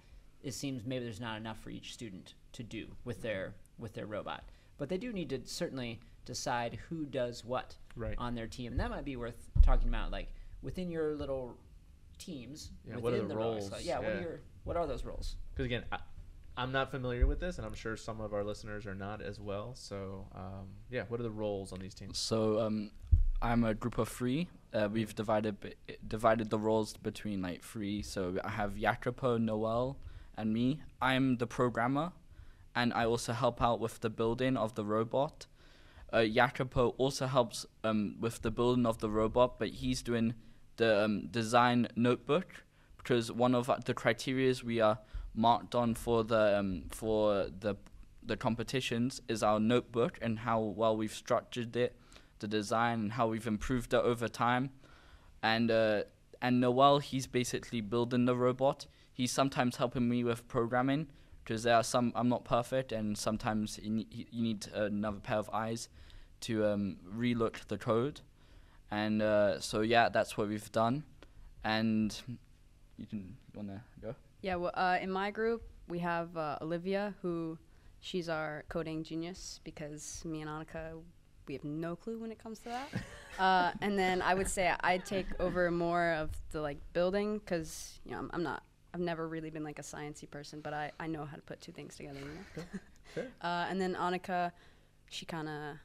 it 0.43 0.53
seems 0.53 0.85
maybe 0.85 1.03
there's 1.05 1.19
not 1.21 1.37
enough 1.37 1.59
for 1.59 1.69
each 1.69 1.93
student 1.93 2.33
to 2.53 2.63
do 2.63 2.87
with 3.03 3.21
their 3.21 3.53
with 3.77 3.93
their 3.93 4.05
robot. 4.05 4.43
But 4.77 4.89
they 4.89 4.97
do 4.97 5.11
need 5.13 5.29
to 5.29 5.41
certainly 5.45 5.99
decide 6.25 6.79
who 6.89 7.05
does 7.05 7.43
what 7.45 7.75
Right. 7.95 8.15
on 8.17 8.35
their 8.35 8.47
team. 8.47 8.73
And 8.73 8.79
that 8.81 8.89
might 8.89 9.05
be 9.05 9.15
worth 9.15 9.49
talking 9.61 9.87
about, 9.87 10.11
like 10.11 10.27
within 10.61 10.91
your 10.91 11.15
little 11.15 11.55
teams. 12.17 12.71
Yeah, 12.85 12.95
within 12.97 13.03
what 13.03 13.13
are 13.13 13.27
the 13.27 13.35
robotics 13.35 13.61
roles? 13.63 13.69
club. 13.69 13.81
Yeah, 13.83 13.99
what 13.99 14.09
are 14.11 14.21
your 14.21 14.39
what 14.63 14.77
are 14.77 14.87
those 14.87 15.05
roles? 15.05 15.35
Because 15.53 15.65
again, 15.65 15.83
I, 15.91 15.99
I'm 16.57 16.71
not 16.71 16.89
familiar 16.91 17.27
with 17.27 17.39
this, 17.39 17.57
and 17.57 17.65
I'm 17.67 17.73
sure 17.73 17.95
some 17.97 18.21
of 18.21 18.33
our 18.33 18.43
listeners 18.43 18.85
are 18.85 18.95
not 18.95 19.21
as 19.21 19.39
well. 19.39 19.75
So, 19.75 20.25
um, 20.33 20.67
yeah, 20.89 21.03
what 21.09 21.19
are 21.19 21.23
the 21.23 21.29
roles 21.31 21.71
on 21.73 21.79
these 21.79 21.93
teams? 21.93 22.17
So 22.17 22.59
um, 22.61 22.91
I'm 23.41 23.63
a 23.63 23.73
group 23.73 23.97
of 23.97 24.07
three. 24.09 24.47
Uh, 24.75 24.89
we've 24.91 25.15
divided 25.15 25.75
divided 26.05 26.49
the 26.49 26.59
roles 26.59 26.97
between 26.97 27.41
like 27.41 27.63
three. 27.63 28.01
So 28.01 28.37
I 28.43 28.49
have 28.49 28.77
Jacopo, 28.77 29.37
Noel, 29.37 29.97
and 30.35 30.51
me. 30.51 30.81
I'm 31.01 31.37
the 31.37 31.47
programmer, 31.47 32.11
and 32.75 32.93
I 32.93 33.05
also 33.05 33.31
help 33.31 33.61
out 33.61 33.79
with 33.79 34.01
the 34.01 34.09
building 34.09 34.57
of 34.57 34.75
the 34.75 34.83
robot. 34.83 35.45
Uh, 36.11 36.25
Jacopo 36.25 36.89
also 36.97 37.25
helps 37.25 37.65
um, 37.85 38.17
with 38.19 38.41
the 38.41 38.51
building 38.51 38.85
of 38.85 38.97
the 38.97 39.09
robot, 39.09 39.59
but 39.59 39.69
he's 39.69 40.01
doing 40.01 40.33
the 40.75 41.05
um, 41.05 41.27
design 41.27 41.87
notebook 41.95 42.65
because 42.97 43.31
one 43.31 43.55
of 43.55 43.67
the 43.85 43.93
criterias 43.93 44.61
we 44.61 44.81
are 44.81 44.99
marked 45.33 45.73
on 45.73 45.95
for 45.95 46.23
the 46.25 46.59
um, 46.59 46.83
for 46.89 47.47
the 47.59 47.75
the 48.21 48.35
competitions 48.35 49.21
is 49.29 49.43
our 49.43 49.59
notebook 49.59 50.17
and 50.21 50.39
how 50.39 50.59
well 50.59 50.97
we've 50.97 51.13
structured 51.13 51.75
it, 51.77 51.95
the 52.39 52.47
design 52.47 52.99
and 52.99 53.11
how 53.13 53.27
we've 53.27 53.47
improved 53.47 53.93
it 53.93 53.97
over 53.97 54.27
time. 54.27 54.71
And 55.41 55.71
uh, 55.71 56.03
and 56.41 56.59
Noel, 56.59 56.99
he's 56.99 57.27
basically 57.27 57.81
building 57.81 58.25
the 58.25 58.35
robot. 58.35 58.85
He's 59.13 59.31
sometimes 59.31 59.77
helping 59.77 60.09
me 60.09 60.23
with 60.23 60.47
programming 60.47 61.07
because 61.43 61.63
there 61.63 61.75
are 61.75 61.83
some 61.83 62.11
I'm 62.15 62.29
not 62.29 62.43
perfect, 62.43 62.91
and 62.91 63.17
sometimes 63.17 63.79
you 63.81 63.89
need, 63.89 64.27
you 64.31 64.43
need 64.43 64.67
another 64.73 65.19
pair 65.19 65.37
of 65.37 65.49
eyes 65.53 65.89
to 66.41 66.65
um, 66.65 66.97
relook 67.15 67.65
the 67.67 67.77
code. 67.77 68.21
And 68.91 69.21
uh, 69.21 69.59
so 69.59 69.81
yeah, 69.81 70.09
that's 70.09 70.37
what 70.37 70.47
we've 70.47 70.71
done. 70.71 71.03
And 71.63 72.15
you 72.97 73.05
can 73.05 73.35
you 73.53 73.59
wanna 73.59 73.83
go? 74.01 74.15
Yeah, 74.41 74.55
well, 74.55 74.71
uh, 74.75 74.97
in 75.01 75.11
my 75.11 75.31
group, 75.31 75.63
we 75.87 75.99
have 75.99 76.35
uh, 76.37 76.57
Olivia, 76.61 77.13
who 77.21 77.57
she's 77.99 78.29
our 78.29 78.63
coding 78.69 79.03
genius 79.03 79.59
because 79.63 80.21
me 80.25 80.41
and 80.41 80.49
Annika, 80.49 81.01
we 81.47 81.53
have 81.53 81.63
no 81.63 81.95
clue 81.95 82.17
when 82.19 82.31
it 82.31 82.39
comes 82.41 82.59
to 82.59 82.69
that. 82.69 82.89
uh, 83.39 83.71
and 83.81 83.97
then 83.97 84.21
I 84.21 84.33
would 84.33 84.47
say 84.49 84.73
I 84.81 84.97
take 84.97 85.27
over 85.39 85.69
more 85.71 86.13
of 86.13 86.31
the 86.51 86.61
like 86.61 86.77
building 86.93 87.39
because 87.39 87.99
you 88.05 88.11
know 88.11 88.19
I'm, 88.19 88.29
I'm 88.33 88.43
not. 88.43 88.63
I've 88.93 89.01
never 89.01 89.27
really 89.27 89.49
been 89.49 89.63
like 89.65 89.77
a 89.77 89.81
sciencey 89.81 90.29
person, 90.29 90.61
but 90.61 90.73
I, 90.73 90.89
I 91.01 91.07
know 91.07 91.25
how 91.25 91.35
to 91.35 91.41
put 91.41 91.59
two 91.59 91.73
things 91.73 91.97
together. 91.97 92.19
You 92.19 92.25
know? 92.25 92.63
Fair. 93.13 93.27
uh, 93.41 93.65
and 93.69 93.79
then 93.81 93.93
Annika, 93.93 94.53
she 95.09 95.25
kind 95.25 95.49
of, 95.49 95.75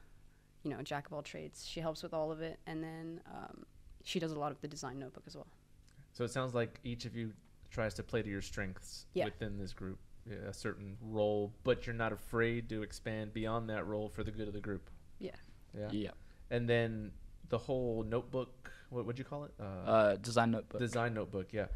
you 0.63 0.69
know, 0.71 0.81
jack 0.81 1.07
of 1.07 1.13
all 1.13 1.21
trades. 1.21 1.65
She 1.67 1.81
helps 1.81 2.03
with 2.03 2.13
all 2.13 2.31
of 2.31 2.39
it, 2.41 2.57
and 2.67 2.81
then 2.81 3.19
um, 3.29 3.65
she 4.05 4.17
does 4.19 4.31
a 4.31 4.39
lot 4.39 4.53
of 4.53 4.61
the 4.61 4.67
design 4.69 4.97
notebook 4.97 5.23
as 5.27 5.35
well. 5.35 5.47
So 6.13 6.23
it 6.23 6.31
sounds 6.31 6.53
like 6.53 6.79
each 6.85 7.03
of 7.03 7.13
you 7.13 7.33
tries 7.69 7.93
to 7.95 8.03
play 8.03 8.21
to 8.21 8.29
your 8.29 8.41
strengths 8.41 9.05
Yeah. 9.13 9.25
within 9.25 9.57
this 9.57 9.73
group, 9.73 9.99
a 10.47 10.53
certain 10.53 10.95
role, 11.01 11.51
but 11.65 11.85
you're 11.85 11.95
not 11.95 12.13
afraid 12.13 12.69
to 12.69 12.81
expand 12.81 13.33
beyond 13.33 13.69
that 13.69 13.85
role 13.87 14.07
for 14.07 14.23
the 14.23 14.31
good 14.31 14.47
of 14.47 14.53
the 14.53 14.61
group. 14.61 14.89
Yeah. 15.19 15.31
Yeah. 15.77 15.87
Yeah. 15.91 16.11
And 16.49 16.67
then 16.69 17.11
the 17.49 17.57
whole 17.57 18.03
notebook, 18.03 18.71
what 18.89 19.05
would 19.05 19.17
you 19.17 19.25
call 19.25 19.45
it? 19.45 19.51
Uh, 19.59 19.63
Uh, 19.63 20.15
design 20.17 20.51
notebook. 20.51 20.79
design 20.79 21.13
notebook, 21.13 21.47
yeah. 21.53 21.67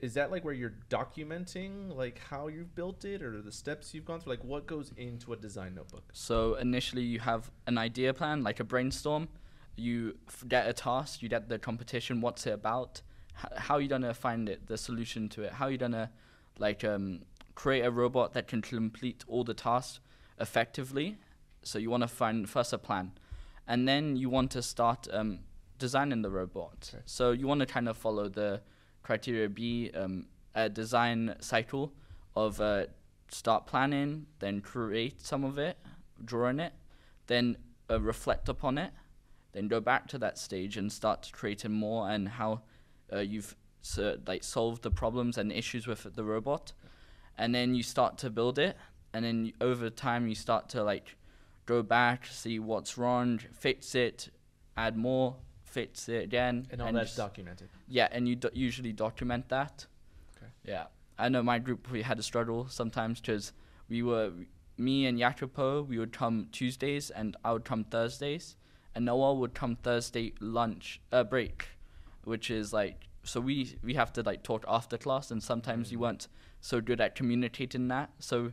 Is 0.00 0.14
that 0.14 0.32
like 0.32 0.44
where 0.44 0.54
you're 0.54 0.74
documenting 0.90 1.94
like 1.96 2.18
how 2.18 2.48
you've 2.48 2.74
built 2.74 3.04
it 3.04 3.22
or 3.22 3.40
the 3.40 3.52
steps 3.52 3.94
you've 3.94 4.04
gone 4.04 4.18
through? 4.20 4.32
Like 4.32 4.42
what 4.44 4.66
goes 4.66 4.90
into 4.96 5.32
a 5.32 5.36
design 5.36 5.76
notebook? 5.76 6.02
So 6.12 6.56
initially, 6.56 7.02
you 7.02 7.20
have 7.20 7.50
an 7.68 7.78
idea 7.78 8.12
plan, 8.12 8.42
like 8.42 8.58
a 8.58 8.64
brainstorm. 8.64 9.28
You 9.76 10.18
f- 10.28 10.44
get 10.48 10.68
a 10.68 10.72
task, 10.72 11.22
you 11.22 11.28
get 11.28 11.48
the 11.48 11.58
competition, 11.58 12.20
what's 12.20 12.46
it 12.46 12.50
about, 12.52 13.00
h- 13.38 13.58
how 13.58 13.78
you 13.78 13.88
gonna 13.88 14.12
find 14.12 14.48
it, 14.48 14.66
the 14.66 14.76
solution 14.76 15.28
to 15.30 15.42
it, 15.44 15.52
how 15.52 15.68
you 15.68 15.78
gonna 15.78 16.10
like 16.58 16.82
um, 16.84 17.22
create 17.54 17.82
a 17.82 17.90
robot 17.90 18.32
that 18.34 18.48
can 18.48 18.60
complete 18.60 19.24
all 19.28 19.44
the 19.44 19.54
tasks 19.54 20.00
effectively. 20.40 21.16
So 21.62 21.78
you 21.78 21.90
want 21.90 22.02
to 22.02 22.08
find 22.08 22.48
first 22.48 22.72
a 22.72 22.78
plan, 22.78 23.12
and 23.66 23.86
then 23.86 24.16
you 24.16 24.28
want 24.30 24.50
to 24.52 24.62
start 24.62 25.08
um, 25.12 25.40
designing 25.78 26.22
the 26.22 26.30
robot. 26.30 26.90
Okay. 26.94 27.02
So 27.06 27.32
you 27.32 27.46
want 27.46 27.60
to 27.60 27.66
kind 27.66 27.88
of 27.88 27.96
follow 27.96 28.28
the 28.28 28.60
criteria 29.02 29.48
B, 29.48 29.90
um, 29.94 30.26
a 30.54 30.68
design 30.68 31.34
cycle 31.40 31.92
of 32.36 32.60
uh, 32.60 32.86
start 33.28 33.66
planning, 33.66 34.26
then 34.38 34.60
create 34.60 35.22
some 35.22 35.44
of 35.44 35.58
it, 35.58 35.76
drawing 36.24 36.60
it, 36.60 36.72
then 37.26 37.56
uh, 37.90 38.00
reflect 38.00 38.48
upon 38.48 38.78
it, 38.78 38.92
then 39.52 39.68
go 39.68 39.80
back 39.80 40.08
to 40.08 40.18
that 40.18 40.38
stage 40.38 40.76
and 40.76 40.92
start 40.92 41.30
creating 41.32 41.72
more 41.72 42.10
and 42.10 42.28
how 42.28 42.62
uh, 43.12 43.18
you've 43.18 43.56
so, 43.82 44.16
like 44.26 44.44
solved 44.44 44.82
the 44.82 44.90
problems 44.90 45.36
and 45.38 45.52
issues 45.52 45.86
with 45.86 46.14
the 46.14 46.24
robot, 46.24 46.72
and 47.36 47.54
then 47.54 47.74
you 47.74 47.82
start 47.82 48.18
to 48.18 48.30
build 48.30 48.58
it, 48.58 48.76
and 49.12 49.24
then 49.24 49.46
you, 49.46 49.52
over 49.60 49.90
time 49.90 50.28
you 50.28 50.34
start 50.34 50.68
to 50.70 50.84
like 50.84 51.16
go 51.72 51.82
back, 51.82 52.26
see 52.26 52.58
what's 52.58 52.98
wrong, 52.98 53.38
fix 53.66 53.94
it, 53.94 54.30
add 54.76 54.96
more, 54.96 55.36
fix 55.64 56.08
it 56.08 56.22
again, 56.24 56.66
And 56.70 56.82
all 56.82 56.92
that's 56.92 57.10
just- 57.10 57.16
documented. 57.16 57.68
yeah, 57.88 58.08
and 58.12 58.28
you 58.28 58.36
do- 58.36 58.50
usually 58.52 58.92
document 58.92 59.48
that. 59.48 59.86
Okay. 60.36 60.50
Yeah, 60.64 60.86
I 61.18 61.28
know 61.30 61.42
my 61.42 61.58
group 61.58 61.90
we 61.90 62.02
had 62.02 62.18
a 62.18 62.22
struggle 62.22 62.68
sometimes 62.68 63.20
because 63.20 63.52
we 63.88 64.02
were 64.02 64.32
me 64.76 65.06
and 65.06 65.18
Jacopo. 65.18 65.82
We 65.82 65.98
would 65.98 66.12
come 66.12 66.48
Tuesdays 66.52 67.10
and 67.10 67.36
I 67.44 67.52
would 67.52 67.64
come 67.64 67.84
Thursdays, 67.84 68.56
and 68.94 69.04
Noah 69.06 69.34
would 69.34 69.54
come 69.54 69.76
Thursday 69.76 70.34
lunch 70.40 71.00
uh, 71.10 71.24
break, 71.24 71.58
which 72.24 72.50
is 72.50 72.72
like 72.72 73.08
so 73.24 73.40
we 73.40 73.76
we 73.82 73.94
have 73.94 74.12
to 74.14 74.22
like 74.22 74.42
talk 74.42 74.64
after 74.68 74.98
class, 74.98 75.30
and 75.30 75.42
sometimes 75.42 75.90
you 75.92 75.98
Mm. 75.98 76.02
weren't 76.02 76.28
so 76.60 76.80
good 76.80 77.00
at 77.00 77.14
communicating 77.14 77.88
that. 77.88 78.10
So 78.18 78.52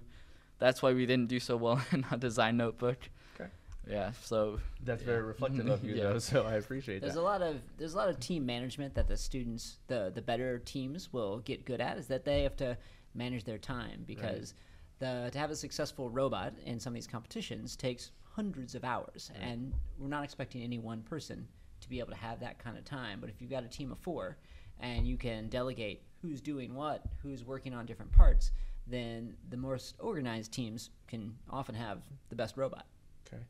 that's 0.59 0.81
why 0.81 0.93
we 0.93 1.05
didn't 1.05 1.27
do 1.29 1.39
so 1.39 1.57
well 1.57 1.81
in 1.91 2.05
our 2.11 2.17
design 2.17 2.57
notebook. 2.57 2.97
Okay. 3.39 3.49
Yeah. 3.89 4.11
So 4.21 4.59
That's 4.83 5.01
Yeah. 5.01 5.07
very 5.07 5.21
reflective 5.23 5.67
of 5.67 5.83
you 5.83 5.95
Yeah. 5.95 6.03
though, 6.03 6.19
so 6.19 6.43
I 6.43 6.55
appreciate 6.55 7.01
There's 7.01 7.13
that. 7.13 7.19
There's 7.19 7.21
a 7.21 7.21
lot 7.21 7.41
of 7.41 7.61
there's 7.77 7.93
a 7.93 7.97
lot 7.97 8.09
of 8.09 8.19
team 8.19 8.45
management 8.45 8.93
that 8.95 9.07
the 9.07 9.17
students 9.17 9.77
the 9.87 10.11
the 10.13 10.21
better 10.21 10.59
teams 10.59 11.11
will 11.11 11.39
get 11.39 11.65
good 11.65 11.81
at 11.81 11.97
is 11.97 12.07
that 12.07 12.25
they 12.25 12.43
have 12.43 12.55
to 12.57 12.77
manage 13.15 13.43
their 13.45 13.57
time 13.57 14.03
because 14.05 14.53
the 14.99 15.29
to 15.31 15.39
have 15.39 15.49
a 15.49 15.55
successful 15.55 16.09
robot 16.09 16.53
in 16.65 16.79
some 16.79 16.91
of 16.91 16.95
these 16.95 17.07
competitions 17.07 17.75
takes 17.75 18.11
hundreds 18.35 18.75
of 18.75 18.83
hours 18.83 19.31
Right. 19.33 19.47
and 19.49 19.73
we're 19.97 20.07
not 20.09 20.23
expecting 20.23 20.61
any 20.61 20.77
one 20.77 21.01
person 21.01 21.47
to 21.81 21.89
be 21.89 21.99
able 21.99 22.11
to 22.11 22.17
have 22.17 22.39
that 22.41 22.59
kind 22.59 22.77
of 22.77 22.85
time 22.85 23.19
but 23.19 23.29
if 23.29 23.41
you've 23.41 23.49
got 23.49 23.63
a 23.63 23.67
team 23.67 23.91
of 23.91 23.97
4 23.99 24.37
and 24.81 25.07
you 25.07 25.17
can 25.17 25.49
delegate 25.49 26.03
who's 26.21 26.39
doing 26.41 26.75
what 26.75 27.01
who's 27.23 27.43
working 27.43 27.73
on 27.73 27.85
different 27.85 28.11
parts 28.11 28.51
then 28.89 29.36
the 29.50 29.58
most 29.58 29.96
organized 30.00 30.51
teams 30.51 30.89
can 31.08 31.36
often 31.50 31.75
have 31.75 32.00
the 32.29 32.36
best 32.36 32.58
robot 32.58 32.86
Okay. 33.27 33.43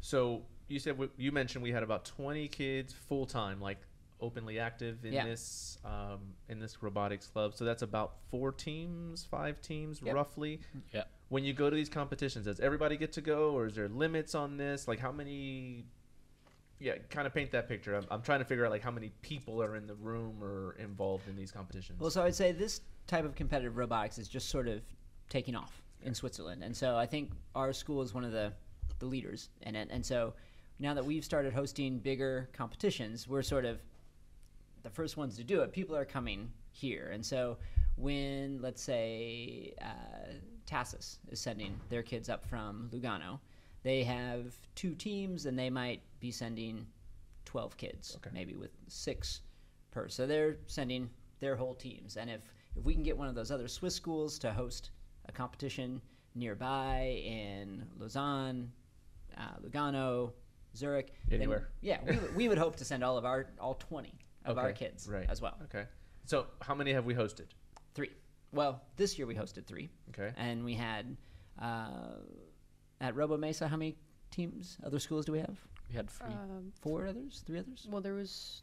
So 0.00 0.42
you 0.68 0.78
said 0.78 0.90
w- 0.92 1.10
you 1.16 1.32
mentioned 1.32 1.62
we 1.62 1.72
had 1.72 1.82
about 1.82 2.04
20 2.04 2.46
kids 2.48 2.92
full 2.92 3.26
time, 3.26 3.60
like 3.60 3.78
openly 4.20 4.58
active 4.58 5.04
in 5.04 5.12
Yeah. 5.12 5.24
this 5.24 5.78
um, 5.84 6.34
in 6.48 6.58
this 6.58 6.82
robotics 6.82 7.26
club. 7.26 7.54
So 7.54 7.64
that's 7.64 7.82
about 7.82 8.14
four 8.30 8.52
teams, 8.52 9.24
five 9.24 9.60
teams, 9.60 10.00
Yep. 10.02 10.14
roughly. 10.14 10.60
Yeah. 10.92 11.04
When 11.28 11.44
you 11.44 11.52
go 11.52 11.68
to 11.70 11.76
these 11.76 11.88
competitions, 11.88 12.44
does 12.46 12.60
everybody 12.60 12.96
get 12.96 13.12
to 13.12 13.20
go, 13.20 13.52
or 13.52 13.66
is 13.66 13.74
there 13.74 13.88
limits 13.88 14.34
on 14.34 14.56
this? 14.56 14.88
Like 14.88 14.98
how 14.98 15.12
many? 15.12 15.86
Yeah, 16.80 16.94
kind 17.10 17.26
of 17.26 17.34
paint 17.34 17.50
that 17.52 17.68
picture. 17.68 17.96
I'm, 17.96 18.06
I'm 18.10 18.22
trying 18.22 18.38
to 18.38 18.44
figure 18.44 18.64
out 18.64 18.70
like 18.70 18.82
how 18.82 18.92
many 18.92 19.10
people 19.22 19.60
are 19.60 19.74
in 19.74 19.86
the 19.88 19.96
room 19.96 20.42
or 20.42 20.76
involved 20.78 21.28
in 21.28 21.34
these 21.34 21.50
competitions. 21.50 22.00
Well, 22.00 22.10
so 22.10 22.22
I'd 22.22 22.36
say 22.36 22.52
this 22.52 22.82
type 23.08 23.24
of 23.24 23.34
competitive 23.34 23.76
robotics 23.76 24.18
is 24.18 24.28
just 24.28 24.48
sort 24.48 24.68
of 24.68 24.82
taking 25.28 25.56
off 25.56 25.82
in 26.02 26.14
Switzerland, 26.14 26.62
and 26.62 26.76
so 26.76 26.96
I 26.96 27.06
think 27.06 27.32
our 27.56 27.72
school 27.72 28.02
is 28.02 28.14
one 28.14 28.22
of 28.24 28.30
the 28.30 28.52
the 29.00 29.06
leaders 29.06 29.50
in 29.62 29.74
it. 29.76 29.88
And 29.92 30.04
so 30.04 30.34
now 30.80 30.92
that 30.94 31.04
we've 31.04 31.24
started 31.24 31.52
hosting 31.52 31.98
bigger 31.98 32.48
competitions, 32.52 33.28
we're 33.28 33.42
sort 33.42 33.64
of 33.64 33.80
the 34.82 34.90
first 34.90 35.16
ones 35.16 35.36
to 35.36 35.44
do 35.44 35.60
it. 35.62 35.72
People 35.72 35.96
are 35.96 36.04
coming 36.04 36.50
here, 36.72 37.10
and 37.12 37.24
so 37.24 37.58
when, 37.96 38.60
let's 38.62 38.80
say, 38.82 39.74
uh, 39.82 40.32
TASIS 40.66 41.18
is 41.30 41.40
sending 41.40 41.78
their 41.88 42.02
kids 42.02 42.28
up 42.28 42.44
from 42.46 42.88
Lugano, 42.92 43.40
they 43.82 44.04
have 44.04 44.54
two 44.76 44.94
teams 44.94 45.46
and 45.46 45.58
they 45.58 45.70
might 45.70 46.00
be 46.20 46.30
sending 46.30 46.86
12 47.44 47.76
kids, 47.76 48.14
Okay. 48.16 48.30
maybe 48.32 48.54
with 48.54 48.70
six 48.86 49.40
per. 49.90 50.08
So 50.08 50.26
they're 50.26 50.58
sending 50.66 51.10
their 51.40 51.56
whole 51.56 51.74
teams. 51.74 52.16
And 52.16 52.30
if, 52.30 52.40
if 52.78 52.84
we 52.84 52.94
can 52.94 53.02
get 53.02 53.16
one 53.18 53.28
of 53.28 53.34
those 53.34 53.50
other 53.50 53.68
Swiss 53.68 53.94
schools 53.94 54.38
to 54.40 54.52
host 54.52 54.90
a 55.28 55.32
competition 55.32 56.00
nearby 56.34 57.20
in 57.24 57.84
Lausanne, 57.98 58.72
uh, 59.36 59.42
Lugano, 59.62 60.32
Zurich, 60.76 61.12
then- 61.28 61.40
Anywhere. 61.40 61.68
yeah, 61.80 61.98
we, 62.06 62.16
would- 62.16 62.36
we 62.36 62.48
would 62.48 62.58
hope 62.58 62.76
to 62.76 62.84
send 62.84 63.02
all 63.02 63.18
of 63.18 63.24
our 63.24 63.46
all 63.58 63.74
20 63.74 64.14
of 64.44 64.56
our 64.56 64.72
kids 64.72 65.08
right. 65.08 65.26
as 65.28 65.40
well. 65.42 65.58
Okay. 65.64 65.84
So 66.24 66.46
how 66.62 66.74
many 66.74 66.92
have 66.92 67.04
we 67.04 67.14
hosted? 67.14 67.46
Three. 67.94 68.10
Well, 68.52 68.80
this 68.96 69.18
year 69.18 69.26
we 69.26 69.34
hosted 69.34 69.66
three, 69.66 69.90
Okay. 70.10 70.32
and 70.36 70.64
we 70.64 70.74
had 70.74 71.16
uh, 71.60 71.88
at 73.00 73.14
Robo 73.14 73.36
Mesa. 73.36 73.68
How 73.68 73.76
many 73.76 73.96
teams? 74.30 74.78
Other 74.84 74.98
schools 75.00 75.26
do 75.26 75.32
we 75.32 75.40
have? 75.40 75.58
We 75.90 75.96
had 75.96 76.08
three. 76.08 76.32
Um, 76.32 76.72
Four 76.80 77.06
others? 77.06 77.42
Three 77.46 77.58
others? 77.58 77.86
well, 77.90 78.00
there 78.00 78.14
was 78.14 78.62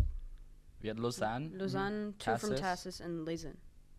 we 0.82 0.88
had 0.88 1.00
Lausanne. 1.00 1.52
Lausanne, 1.56 2.14
two 2.20 2.38
from 2.38 2.52
TASIS. 2.52 2.62
TASIS, 2.62 3.00
and 3.02 3.28
Leysin, 3.28 3.56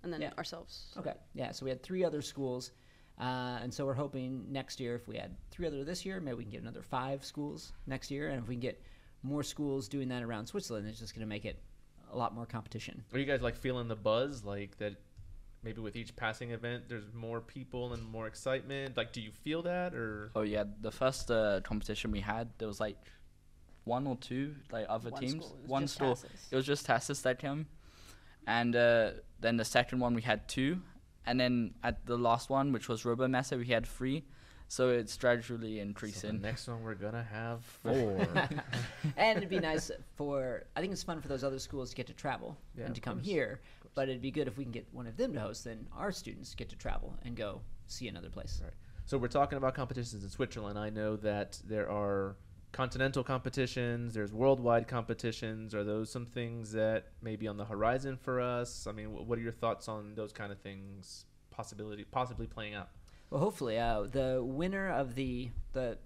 and 0.06 0.12
then 0.12 0.20
Yeah. 0.30 0.32
ourselves. 0.38 0.92
Okay. 0.96 1.14
Yeah. 1.34 1.50
So 1.52 1.64
we 1.64 1.70
had 1.70 1.82
three 1.82 2.04
other 2.04 2.22
schools, 2.22 2.72
uh, 3.18 3.58
and 3.62 3.72
so 3.74 3.84
we're 3.84 3.94
hoping 3.94 4.50
next 4.52 4.78
year, 4.80 4.94
if 4.94 5.08
we 5.08 5.16
had 5.16 5.36
three 5.50 5.66
other 5.66 5.84
this 5.84 6.04
year, 6.06 6.20
maybe 6.20 6.36
we 6.36 6.42
can 6.44 6.52
get 6.52 6.62
another 6.62 6.82
five 6.82 7.24
schools 7.24 7.72
next 7.86 8.10
year, 8.10 8.28
and 8.30 8.42
if 8.42 8.48
we 8.48 8.54
can 8.54 8.60
get 8.60 8.82
more 9.22 9.42
schools 9.42 9.88
doing 9.88 10.08
that 10.08 10.22
around 10.22 10.46
Switzerland, 10.46 10.86
it's 10.86 10.98
just 11.00 11.14
going 11.14 11.20
to 11.22 11.26
make 11.28 11.44
it 11.44 11.60
a 12.12 12.16
lot 12.16 12.34
more 12.34 12.46
competition. 12.46 13.04
Are 13.12 13.18
you 13.18 13.24
guys 13.24 13.42
like 13.42 13.56
feeling 13.56 13.88
the 13.88 13.96
buzz, 13.96 14.44
like 14.44 14.78
that? 14.78 14.94
Maybe 15.62 15.80
with 15.80 15.96
each 15.96 16.14
passing 16.14 16.52
event, 16.52 16.84
there's 16.88 17.12
more 17.12 17.40
people 17.40 17.92
and 17.92 18.00
more 18.04 18.28
excitement. 18.28 18.96
Like, 18.96 19.12
do 19.12 19.20
you 19.20 19.32
feel 19.32 19.62
that, 19.62 19.94
or 19.94 20.30
Oh 20.36 20.42
yeah, 20.42 20.62
the 20.80 20.92
first 20.92 21.28
uh, 21.28 21.60
competition 21.64 22.12
we 22.12 22.20
had, 22.20 22.50
there 22.58 22.68
was 22.68 22.78
like 22.78 22.96
one 23.82 24.06
or 24.06 24.16
two 24.16 24.54
like 24.70 24.86
other 24.88 25.10
One 25.10 25.20
teams. 25.20 25.44
school, 25.44 25.58
One 25.66 25.82
just 25.82 25.94
school. 25.94 26.14
TASIS. 26.14 26.52
It 26.52 26.56
was 26.56 26.66
just 26.66 26.86
TASIS 26.86 27.22
that 27.22 27.40
came, 27.40 27.66
and 28.46 28.74
uh, 28.76 29.10
then 29.40 29.56
the 29.56 29.64
second 29.64 29.98
one 30.00 30.14
we 30.14 30.22
had 30.22 30.48
two, 30.48 30.80
and 31.26 31.38
then 31.40 31.74
at 31.82 32.06
the 32.06 32.16
last 32.16 32.50
one, 32.50 32.72
which 32.72 32.88
was 32.88 33.04
Robo 33.04 33.26
Mesa, 33.28 33.56
we 33.56 33.66
had 33.66 33.86
three. 33.86 34.24
So 34.68 34.88
it's 34.90 35.16
gradually 35.16 35.58
so 35.60 35.74
the 35.74 35.80
increasing. 35.80 36.40
next 36.40 36.66
one 36.66 36.82
we're 36.82 36.94
gonna 36.96 37.22
have 37.22 37.62
four? 37.82 38.26
and 39.16 39.36
it'd 39.38 39.48
be 39.48 39.60
nice 39.60 39.92
for 40.16 40.64
I 40.74 40.80
think 40.80 40.92
it's 40.92 41.04
fun 41.04 41.20
for 41.20 41.28
those 41.28 41.44
other 41.44 41.60
schools 41.60 41.90
to 41.90 41.96
get 41.96 42.08
to 42.08 42.12
travel 42.12 42.56
Yeah, 42.76 42.86
and 42.86 42.94
to 42.94 43.00
come 43.00 43.18
course, 43.18 43.26
here. 43.26 43.60
But 43.94 44.08
it'd 44.08 44.20
be 44.22 44.32
good 44.32 44.48
if 44.48 44.58
we 44.58 44.64
can 44.64 44.72
get 44.72 44.86
one 44.92 45.06
of 45.06 45.16
them 45.16 45.32
to 45.34 45.40
host. 45.40 45.64
Then 45.64 45.86
our 45.96 46.10
students 46.10 46.52
get 46.56 46.68
to 46.70 46.76
travel 46.76 47.14
and 47.24 47.36
go 47.36 47.60
see 47.86 48.08
another 48.08 48.28
place. 48.28 48.60
Right. 48.62 48.72
So 49.04 49.16
we're 49.18 49.28
talking 49.28 49.56
about 49.56 49.74
competitions 49.74 50.24
in 50.24 50.30
Switzerland. 50.30 50.76
I 50.76 50.90
know 50.90 51.14
that 51.14 51.60
there 51.64 51.88
are 51.88 52.34
continental 52.80 53.24
competitions. 53.24 54.12
There's 54.12 54.34
worldwide 54.34 54.86
competitions. 54.86 55.74
Are 55.74 55.82
those 55.82 56.10
some 56.10 56.26
things 56.26 56.72
that 56.72 57.06
may 57.22 57.34
be 57.34 57.48
on 57.48 57.56
the 57.56 57.64
horizon 57.64 58.18
for 58.18 58.38
us? 58.38 58.86
I 58.86 58.92
mean, 58.92 59.06
wh- 59.06 59.26
what 59.26 59.38
are 59.38 59.42
your 59.42 59.50
thoughts 59.52 59.88
on 59.88 60.14
those 60.14 60.30
kind 60.30 60.52
of 60.52 60.58
things? 60.58 61.24
Possibility, 61.50 62.04
possibly 62.04 62.46
playing 62.46 62.74
out. 62.74 62.90
Well, 63.30 63.40
hopefully, 63.40 63.78
uh, 63.78 64.02
the 64.02 64.42
winner 64.44 64.90
of 64.90 65.14
the 65.14 65.48
the 65.72 65.96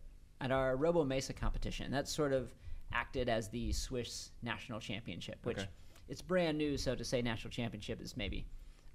at 0.41 0.53
our 0.53 0.77
Robo 0.77 1.05
Mesa 1.05 1.33
competition 1.33 1.91
that 1.91 2.07
sort 2.09 2.33
of 2.33 2.55
acted 2.93 3.29
as 3.29 3.49
the 3.49 3.73
Swiss 3.73 4.31
national 4.43 4.79
championship, 4.79 5.39
which 5.43 5.59
Okay. 5.59 5.69
it's 6.09 6.23
brand 6.23 6.57
new. 6.57 6.77
So 6.77 6.95
to 6.95 7.05
say 7.05 7.21
national 7.21 7.51
championship 7.51 8.01
is 8.01 8.17
maybe 8.17 8.47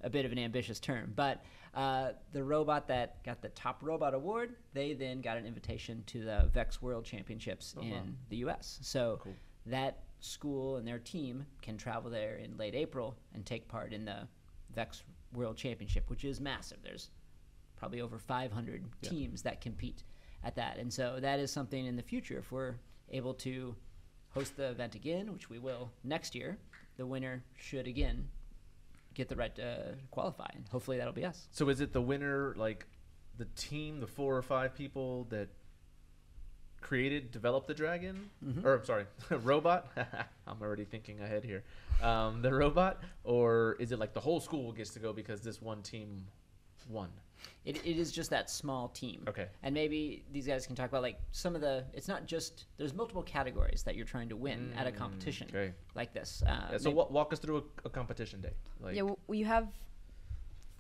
a 0.06 0.10
bit 0.10 0.24
of 0.26 0.32
an 0.32 0.40
ambitious 0.40 0.80
term, 0.80 1.12
but 1.16 1.44
uh, 1.74 2.12
the 2.32 2.42
robot 2.44 2.88
that 2.88 3.22
got 3.24 3.42
the 3.42 3.50
top 3.50 3.82
robot 3.82 4.14
award, 4.14 4.56
they 4.74 4.94
then 4.94 5.20
got 5.20 5.36
an 5.36 5.46
invitation 5.46 6.04
to 6.06 6.24
the 6.24 6.50
Vex 6.54 6.82
World 6.82 7.04
Championships 7.04 7.76
Oh, 7.78 7.82
in 7.82 7.92
wow. 7.92 8.02
the 8.30 8.38
U.S. 8.38 8.80
So 8.82 9.20
Cool. 9.22 9.34
that 9.66 10.04
school 10.22 10.78
and 10.78 10.88
their 10.88 11.00
team 11.00 11.46
can 11.62 11.76
travel 11.78 12.10
there 12.10 12.36
in 12.38 12.56
late 12.56 12.76
April 12.76 13.18
and 13.34 13.46
take 13.46 13.68
part 13.68 13.92
in 13.94 14.06
the 14.06 14.28
Vex 14.74 15.04
World 15.34 15.58
Championship, 15.58 16.10
which 16.10 16.24
is 16.24 16.40
massive. 16.40 16.78
There's 16.84 17.10
probably 17.76 18.00
over 18.00 18.18
500 18.20 18.86
Yeah. 19.02 19.10
teams 19.10 19.42
that 19.42 19.60
compete 19.60 20.04
at 20.44 20.56
that. 20.56 20.78
And 20.78 20.94
so 20.94 21.20
that 21.20 21.40
is 21.40 21.52
something 21.52 21.86
in 21.86 21.96
the 21.98 22.04
future 22.04 22.38
if 22.38 22.52
we're 22.52 22.76
able 23.10 23.34
to 23.34 23.76
host 24.30 24.56
the 24.56 24.70
event 24.70 24.96
again, 24.96 25.34
which 25.34 25.50
we 25.50 25.60
will 25.60 25.92
next 26.04 26.36
year, 26.36 26.58
the 26.98 27.06
winner 27.06 27.44
should 27.56 27.88
again 27.88 28.30
get 29.16 29.28
the 29.30 29.36
right 29.36 29.56
to 29.56 29.96
qualify. 30.12 30.48
And 30.54 30.66
hopefully 30.70 30.98
that'll 30.98 31.14
be 31.14 31.26
us. 31.26 31.48
So 31.52 31.70
is 31.70 31.82
it 31.82 31.92
the 31.94 32.02
winner, 32.02 32.54
like 32.58 32.86
the 33.38 33.46
team, 33.56 34.00
the 34.00 34.08
four 34.08 34.38
or 34.38 34.42
five 34.44 34.76
people 34.76 35.26
that 35.30 35.50
created, 36.82 37.32
developed 37.32 37.68
the 37.68 37.74
dragon, 37.74 38.30
Mhm. 38.46 38.64
or 38.64 38.76
I'm 38.76 38.86
sorry, 38.86 39.06
robot? 39.32 39.88
I'm 40.48 40.62
already 40.62 40.86
thinking 40.86 41.20
ahead 41.20 41.44
here. 41.44 41.64
Um, 42.02 42.42
the 42.44 42.54
robot, 42.54 43.02
or 43.24 43.76
is 43.80 43.92
it 43.92 43.98
like 43.98 44.14
the 44.14 44.20
whole 44.20 44.40
school 44.40 44.72
gets 44.72 44.92
to 44.92 45.00
go 45.00 45.12
because 45.14 45.42
this 45.42 45.62
one 45.62 45.82
team 45.82 46.28
won? 46.88 47.10
It, 47.66 47.78
it 47.86 47.98
is 47.98 48.12
just 48.12 48.30
that 48.30 48.50
small 48.50 48.90
team. 48.90 49.24
Okay. 49.28 49.48
And 49.64 49.74
maybe 49.74 50.24
these 50.32 50.46
guys 50.46 50.68
can 50.68 50.76
talk 50.76 50.90
about 50.90 51.02
like 51.02 51.20
some 51.32 51.56
of 51.56 51.62
the. 51.62 51.84
It's 51.94 52.08
not 52.08 52.26
just 52.28 52.66
there's 52.78 52.94
multiple 52.94 53.24
categories 53.24 53.82
that 53.84 53.96
you're 53.96 54.06
trying 54.06 54.30
to 54.30 54.36
win 54.36 54.72
at 54.78 54.86
a 54.88 54.92
Mm, 54.92 54.98
competition 54.98 55.48
Okay. 55.50 55.74
like 55.96 56.14
this. 56.14 56.44
Uh, 56.46 56.68
Yeah, 56.72 56.78
so 56.78 56.84
maybe- 56.90 56.96
wa- 56.98 57.08
walk 57.10 57.34
us 57.34 57.40
through 57.40 57.58
a, 57.58 57.64
a 57.86 57.90
competition 57.90 58.42
day. 58.42 58.54
Like, 58.80 58.96
yeah, 58.96 59.02
well, 59.04 59.18
you 59.32 59.46
have 59.46 59.68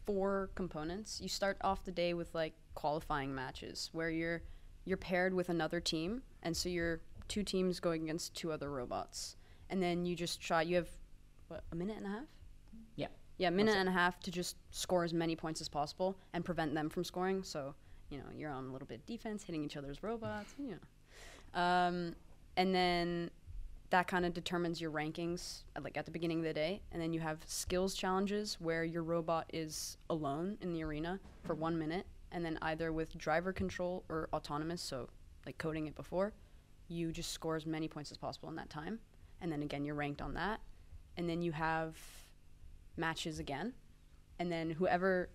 four 0.05 0.49
components. 0.55 1.19
You 1.21 1.29
start 1.29 1.57
off 1.61 1.83
the 1.83 1.91
day 1.91 2.13
with 2.13 2.33
like 2.35 2.53
qualifying 2.75 3.33
matches 3.33 3.89
where 3.93 4.09
you're 4.09 4.41
you're 4.85 4.97
paired 4.97 5.33
with 5.33 5.49
another 5.49 5.79
team, 5.79 6.21
and 6.43 6.55
so 6.55 6.69
you're 6.69 7.01
two 7.27 7.41
teams 7.43 7.79
going 7.79 8.03
against 8.03 8.35
two 8.35 8.51
other 8.51 8.69
robots, 8.69 9.35
and 9.71 9.81
then 9.81 10.05
you 10.05 10.15
just 10.15 10.39
try. 10.39 10.61
You 10.61 10.75
have 10.75 10.89
what 11.47 11.63
a 11.71 11.75
minute 11.75 11.97
and 11.97 12.05
a 12.05 12.09
half. 12.09 12.25
Yeah. 13.37 13.49
Minute 13.49 13.75
and 13.75 13.89
a 13.89 13.91
half 13.91 14.19
to 14.21 14.31
just 14.31 14.55
score 14.71 15.03
as 15.03 15.13
many 15.13 15.35
points 15.35 15.61
as 15.61 15.67
possible 15.67 16.15
and 16.33 16.45
prevent 16.45 16.73
them 16.73 16.89
from 16.89 17.03
scoring. 17.03 17.43
So, 17.43 17.75
you 18.09 18.17
know, 18.17 18.25
you're 18.35 18.51
on 18.51 18.65
a 18.65 18.71
little 18.71 18.87
bit 18.87 18.99
of 18.99 19.05
defense, 19.05 19.43
hitting 19.43 19.63
each 19.63 19.77
other's 19.77 20.03
robots, 20.03 20.53
you 20.57 20.71
know. 20.71 21.59
Um, 21.59 22.15
and 22.57 22.73
then 22.73 23.31
that 23.89 24.07
kind 24.07 24.25
of 24.25 24.33
determines 24.33 24.81
your 24.81 24.91
rankings 24.91 25.63
at, 25.75 25.83
like 25.83 25.97
at 25.97 26.05
the 26.05 26.11
beginning 26.11 26.39
of 26.39 26.45
the 26.45 26.53
day. 26.53 26.81
And 26.91 27.01
then 27.01 27.13
you 27.13 27.19
have 27.19 27.39
skills 27.45 27.93
challenges 27.93 28.57
where 28.59 28.83
your 28.83 29.03
robot 29.03 29.49
is 29.53 29.97
alone 30.09 30.57
in 30.61 30.73
the 30.73 30.83
arena 30.83 31.19
for 31.43 31.55
one 31.55 31.77
minute. 31.77 32.05
And 32.31 32.43
then 32.43 32.57
either 32.61 32.91
with 32.91 33.17
driver 33.17 33.53
control 33.53 34.03
or 34.09 34.27
autonomous, 34.33 34.81
so 34.81 35.09
like 35.45 35.57
coding 35.57 35.87
it 35.87 35.95
before, 35.95 36.33
you 36.87 37.11
just 37.11 37.31
score 37.31 37.55
as 37.55 37.65
many 37.65 37.87
points 37.87 38.11
as 38.11 38.17
possible 38.17 38.49
in 38.49 38.55
that 38.55 38.69
time. 38.69 38.99
And 39.41 39.51
then 39.51 39.61
again, 39.61 39.85
you're 39.85 39.95
ranked 39.95 40.21
on 40.21 40.33
that. 40.33 40.59
And 41.17 41.29
then 41.29 41.41
you 41.41 41.51
have 41.51 41.95
matches 42.97 43.39
again. 43.39 43.73
And 44.39 44.51
then 44.51 44.71
whoever 44.71 45.29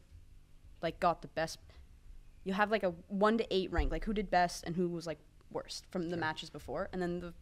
like 0.83 1.01
got 1.01 1.23
the 1.23 1.29
best 1.29 1.59
you 2.43 2.55
have 2.55 2.71
like 2.71 2.83
a 2.83 2.91
1 3.09 3.37
to 3.39 3.55
8 3.55 3.71
rank, 3.71 3.93
like 3.93 4.05
who 4.07 4.15
did 4.15 4.31
best 4.31 4.65
and 4.65 4.75
who 4.75 4.89
was 4.89 5.07
like 5.07 5.19
worst 5.51 5.85
from 5.91 6.09
the 6.09 6.17
matches 6.17 6.49
before. 6.49 6.89
And 6.93 7.03
then 7.03 7.21
the 7.21 7.35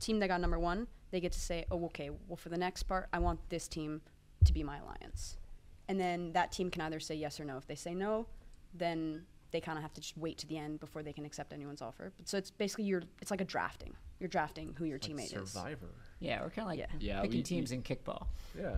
team 0.00 0.20
that 0.20 0.28
got 0.28 0.40
number 0.40 0.58
1, 0.58 0.86
they 1.10 1.20
get 1.20 1.32
to 1.32 1.40
say, 1.40 1.66
"Oh, 1.70 1.84
okay, 1.86 2.08
well 2.28 2.36
for 2.36 2.48
the 2.48 2.56
next 2.56 2.84
part, 2.84 3.08
I 3.12 3.18
want 3.18 3.40
this 3.50 3.68
team 3.68 4.00
to 4.44 4.52
be 4.54 4.62
my 4.62 4.78
alliance." 4.78 5.36
And 5.86 6.00
then 6.00 6.32
that 6.32 6.50
team 6.52 6.70
can 6.70 6.80
either 6.82 6.98
say 7.00 7.14
yes 7.14 7.38
or 7.40 7.44
no. 7.44 7.56
If 7.58 7.66
they 7.66 7.74
say 7.74 7.94
no, 7.94 8.26
then 8.74 9.26
they 9.50 9.60
kind 9.60 9.76
of 9.78 9.82
have 9.82 9.92
to 9.94 10.00
just 10.00 10.16
wait 10.16 10.38
to 10.38 10.46
the 10.46 10.56
end 10.58 10.80
before 10.80 11.02
they 11.02 11.12
can 11.12 11.24
accept 11.26 11.52
anyone's 11.52 11.82
offer. 11.82 12.12
But 12.16 12.28
so 12.28 12.38
it's 12.38 12.50
basically 12.50 12.84
you're 12.84 13.02
it's 13.20 13.30
like 13.30 13.40
a 13.42 13.44
drafting. 13.46 13.94
You're 14.18 14.28
drafting 14.28 14.74
who 14.78 14.84
your 14.86 14.98
like 14.98 15.10
teammate 15.10 15.24
is. 15.36 15.50
Survivor. 15.50 15.88
Yeah, 16.20 16.40
we're 16.42 16.50
kind 16.50 16.60
of 16.66 16.68
like 16.68 16.78
Yeah. 16.78 16.86
Yeah, 17.00 17.20
picking 17.22 17.38
we- 17.38 17.42
teams 17.42 17.70
we- 17.70 17.76
in 17.76 17.82
kickball. 17.82 18.26
Yeah. 18.58 18.76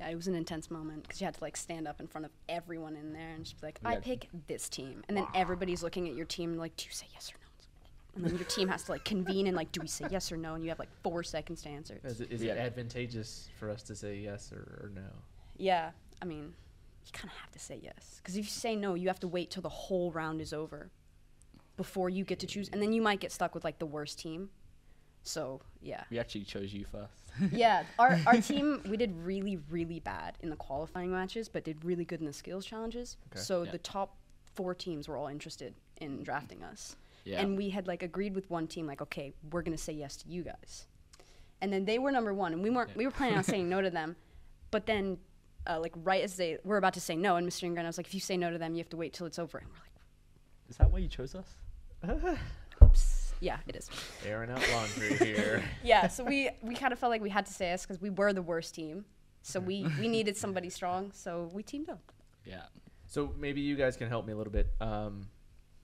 Yeah, 0.00 0.08
it 0.08 0.16
was 0.16 0.26
an 0.26 0.34
intense 0.34 0.70
moment 0.70 1.02
because 1.04 1.20
you 1.20 1.24
had 1.26 1.34
to 1.34 1.44
like 1.44 1.56
stand 1.56 1.86
up 1.86 2.00
in 2.00 2.06
front 2.06 2.24
of 2.24 2.32
everyone 2.48 2.96
in 2.96 3.12
there 3.12 3.30
and 3.30 3.44
just 3.44 3.60
be 3.60 3.66
like, 3.68 3.78
We 3.84 3.90
"I 3.90 3.94
had- 3.94 4.02
pick 4.02 4.28
this 4.48 4.68
team," 4.68 5.04
and 5.08 5.16
then 5.16 5.26
everybody's 5.34 5.82
looking 5.82 6.08
at 6.08 6.14
your 6.14 6.26
team 6.26 6.56
like, 6.56 6.76
"Do 6.76 6.86
you 6.86 6.92
say 6.92 7.06
yes 7.12 7.30
or 7.32 7.36
no?" 7.38 7.40
And 8.16 8.24
then 8.24 8.36
your 8.36 8.46
team 8.48 8.68
has 8.68 8.84
to 8.84 8.92
like 8.92 9.04
convene 9.04 9.46
and 9.46 9.56
like, 9.56 9.70
"Do 9.72 9.80
we 9.80 9.86
say 9.88 10.06
yes 10.10 10.30
or 10.32 10.36
no?" 10.36 10.54
And 10.54 10.62
you 10.64 10.70
have 10.70 10.78
like 10.78 10.90
four 11.02 11.22
seconds 11.22 11.62
to 11.62 11.68
answer. 11.68 12.00
Is 12.04 12.20
it, 12.20 12.30
is 12.32 12.42
Yeah. 12.42 12.54
it 12.54 12.58
advantageous 12.58 13.48
for 13.58 13.70
us 13.70 13.82
to 13.84 13.94
say 13.94 14.16
yes 14.18 14.52
or, 14.52 14.80
or 14.84 14.90
no? 14.94 15.08
Yeah, 15.56 15.92
I 16.20 16.24
mean, 16.24 16.54
you 17.06 17.12
kind 17.12 17.30
of 17.30 17.36
have 17.38 17.52
to 17.52 17.58
say 17.60 17.78
yes 17.82 18.16
because 18.22 18.36
if 18.36 18.44
you 18.44 18.50
say 18.50 18.74
no, 18.74 18.94
you 18.94 19.06
have 19.08 19.20
to 19.20 19.28
wait 19.28 19.50
till 19.50 19.62
the 19.62 19.68
whole 19.68 20.10
round 20.10 20.40
is 20.40 20.52
over 20.52 20.90
before 21.76 22.08
you 22.08 22.24
get 22.24 22.38
to 22.40 22.46
choose, 22.48 22.68
and 22.68 22.82
then 22.82 22.92
you 22.92 23.02
might 23.02 23.20
get 23.20 23.30
stuck 23.32 23.54
with 23.54 23.62
like 23.64 23.78
the 23.78 23.86
worst 23.86 24.18
team. 24.18 24.50
So 25.24 25.60
yeah. 25.80 26.04
We 26.10 26.18
actually 26.18 26.44
chose 26.44 26.72
you 26.72 26.84
first. 26.84 27.12
yeah, 27.52 27.82
our, 27.98 28.18
our 28.26 28.36
team 28.40 28.80
we 28.88 28.96
did 28.96 29.12
really 29.24 29.58
really 29.70 29.98
bad 30.00 30.36
in 30.40 30.50
the 30.50 30.56
qualifying 30.56 31.10
matches, 31.10 31.48
but 31.48 31.64
did 31.64 31.84
really 31.84 32.04
good 32.04 32.20
in 32.20 32.26
the 32.26 32.32
skills 32.32 32.64
challenges. 32.64 33.16
Okay. 33.32 33.40
So 33.40 33.62
Yeah. 33.64 33.72
the 33.72 33.78
top 33.78 34.16
four 34.54 34.74
teams 34.74 35.08
were 35.08 35.16
all 35.16 35.26
interested 35.28 35.74
in 36.00 36.22
drafting 36.22 36.62
us, 36.62 36.94
Yeah. 37.24 37.40
and 37.40 37.56
we 37.56 37.70
had 37.70 37.88
like 37.88 38.02
agreed 38.02 38.34
with 38.34 38.48
one 38.50 38.66
team 38.68 38.86
like, 38.86 39.02
okay, 39.02 39.32
we're 39.50 39.62
gonna 39.62 39.78
say 39.78 39.92
yes 39.94 40.16
to 40.18 40.28
you 40.28 40.44
guys, 40.44 40.86
and 41.60 41.72
then 41.72 41.84
they 41.86 41.98
were 41.98 42.12
number 42.12 42.32
one, 42.34 42.52
and 42.52 42.62
we 42.62 42.70
weren't 42.70 42.94
we 42.94 43.04
were 43.06 43.10
planning 43.12 43.36
on 43.36 43.44
saying 43.44 43.68
no 43.68 43.80
to 43.80 43.90
them, 43.90 44.14
but 44.70 44.86
then 44.86 45.18
uh, 45.66 45.80
like 45.80 45.92
right 46.04 46.22
as 46.22 46.36
they 46.36 46.58
were 46.62 46.76
about 46.76 46.92
to 46.94 47.00
say 47.00 47.16
no, 47.16 47.36
and 47.36 47.48
Mr. 47.48 47.62
Ingram 47.64 47.86
was 47.86 47.96
like, 47.96 48.06
if 48.06 48.12
you 48.14 48.20
say 48.20 48.36
no 48.36 48.50
to 48.50 48.58
them, 48.58 48.74
you 48.74 48.78
have 48.78 48.90
to 48.90 48.98
wait 48.98 49.14
till 49.14 49.26
it's 49.26 49.38
over. 49.38 49.56
And 49.58 49.66
we're 49.68 49.74
like, 49.78 49.90
Is 50.68 50.76
that 50.76 50.90
why 50.90 50.98
you 50.98 51.08
chose 51.08 51.34
us? 51.34 51.48
Oops. 53.34 53.42
Yeah, 53.42 53.58
it 53.66 53.76
is. 53.76 53.90
Airing 54.26 54.50
out 54.50 54.62
laundry 54.72 55.16
here. 55.18 55.62
Yeah, 55.84 56.08
so 56.08 56.24
we 56.24 56.50
we 56.62 56.74
kind 56.74 56.92
of 56.92 56.98
felt 56.98 57.10
like 57.10 57.22
we 57.22 57.30
had 57.30 57.46
to 57.46 57.52
say 57.52 57.72
us 57.72 57.84
because 57.84 58.00
we 58.00 58.10
were 58.10 58.32
the 58.32 58.42
worst 58.42 58.74
team. 58.74 59.04
So 59.42 59.60
we 59.60 59.86
we 60.00 60.08
needed 60.08 60.36
somebody 60.36 60.70
strong, 60.70 61.12
so 61.12 61.50
we 61.52 61.62
teamed 61.62 61.90
up. 61.90 62.12
Yeah. 62.44 62.62
So 63.06 63.32
maybe 63.38 63.60
you 63.60 63.76
guys 63.76 63.96
can 63.96 64.08
help 64.08 64.26
me 64.26 64.32
a 64.32 64.36
little 64.36 64.52
bit. 64.52 64.72
Um, 64.80 65.28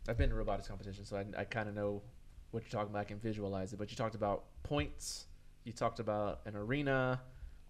I've 0.09 0.17
been 0.17 0.31
to 0.31 0.35
robotics 0.35 0.67
competition, 0.69 1.05
so 1.05 1.17
I, 1.17 1.25
I 1.41 1.45
kind 1.45 1.69
of 1.69 1.75
know 1.75 2.03
what 2.51 2.63
you're 2.65 2.71
talking 2.71 2.91
about. 2.91 3.01
I 3.01 3.05
can 3.05 3.19
visualize 3.19 3.73
it. 3.73 3.79
But 3.79 3.91
you 3.91 3.97
talked 3.97 4.15
about 4.15 4.45
points. 4.63 5.27
You 5.65 5.73
talked 5.73 6.01
about 6.01 6.41
an 6.47 6.57
arena. 6.57 7.21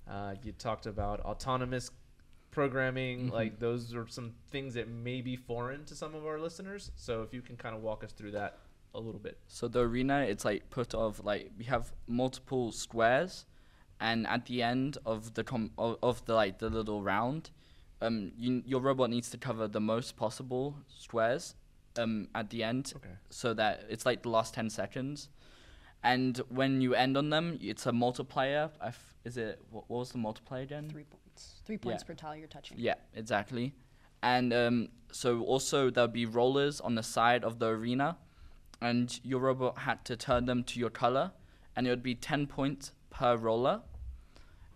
Uh, 0.08 0.34
you 0.42 0.52
talked 0.52 0.86
about 0.86 1.20
autonomous 1.20 1.90
programming. 2.50 3.28
Mhm. 3.28 3.32
Like 3.32 3.58
those 3.58 3.94
are 3.94 4.06
some 4.08 4.32
things 4.50 4.74
that 4.74 4.88
may 4.88 5.20
be 5.20 5.36
foreign 5.36 5.84
to 5.86 5.94
some 5.94 6.14
of 6.14 6.24
our 6.26 6.38
listeners. 6.38 6.90
So 6.96 7.22
if 7.22 7.34
you 7.34 7.42
can 7.42 7.56
kind 7.56 7.74
of 7.76 7.82
walk 7.82 8.04
us 8.04 8.12
through 8.12 8.32
that 8.32 8.58
a 8.94 9.00
little 9.00 9.20
bit. 9.20 9.38
So 9.46 9.68
the 9.68 9.80
arena, 9.80 10.20
it's 10.22 10.44
like 10.44 10.70
put 10.70 10.94
of 10.94 11.24
like 11.24 11.50
we 11.58 11.64
have 11.64 11.92
multiple 12.06 12.72
squares, 12.72 13.46
and 14.00 14.26
at 14.26 14.46
the 14.46 14.62
end 14.62 14.98
of 15.06 15.34
the 15.34 15.44
com- 15.44 15.72
of, 15.78 15.96
of 16.02 16.24
the 16.26 16.34
like 16.34 16.58
the 16.58 16.68
little 16.70 17.02
round, 17.02 17.50
um, 18.02 18.32
you, 18.36 18.62
your 18.66 18.80
robot 18.80 19.10
needs 19.10 19.30
to 19.30 19.38
cover 19.38 19.68
the 19.68 19.80
most 19.80 20.16
possible 20.16 20.76
squares, 20.88 21.54
um, 21.98 22.28
at 22.34 22.50
the 22.50 22.62
end, 22.64 22.92
Okay. 22.96 23.14
so 23.30 23.54
that 23.54 23.84
it's 23.88 24.04
like 24.06 24.22
the 24.22 24.30
last 24.30 24.54
ten 24.54 24.70
seconds, 24.70 25.28
and 26.02 26.38
when 26.48 26.80
you 26.80 26.94
end 26.94 27.16
on 27.16 27.30
them, 27.30 27.58
it's 27.60 27.86
a 27.86 27.92
multiplier. 27.92 28.70
I 28.80 28.88
f- 28.88 29.14
is 29.24 29.36
it 29.36 29.60
what, 29.70 29.84
what 29.88 29.98
was 29.98 30.12
the 30.12 30.18
multiplier 30.18 30.62
again? 30.62 30.88
Three 30.90 31.04
points. 31.04 31.60
Three 31.64 31.78
points 31.78 32.02
Yeah. 32.02 32.06
per 32.06 32.14
tile 32.14 32.36
you're 32.36 32.48
touching. 32.48 32.76
Yeah, 32.78 32.94
exactly. 33.14 33.74
And 34.22 34.52
um, 34.52 34.88
so 35.12 35.42
also 35.44 35.88
there'll 35.90 36.08
be 36.08 36.26
rollers 36.26 36.80
on 36.80 36.94
the 36.94 37.02
side 37.02 37.42
of 37.44 37.58
the 37.58 37.68
arena, 37.68 38.18
and 38.80 39.20
your 39.22 39.40
robot 39.40 39.78
had 39.78 40.04
to 40.06 40.16
turn 40.16 40.46
them 40.46 40.64
to 40.64 40.80
your 40.80 40.90
color, 40.90 41.32
and 41.76 41.86
it 41.86 41.90
would 41.90 42.02
be 42.02 42.14
10 42.14 42.46
points 42.46 42.92
per 43.10 43.36
roller. 43.36 43.82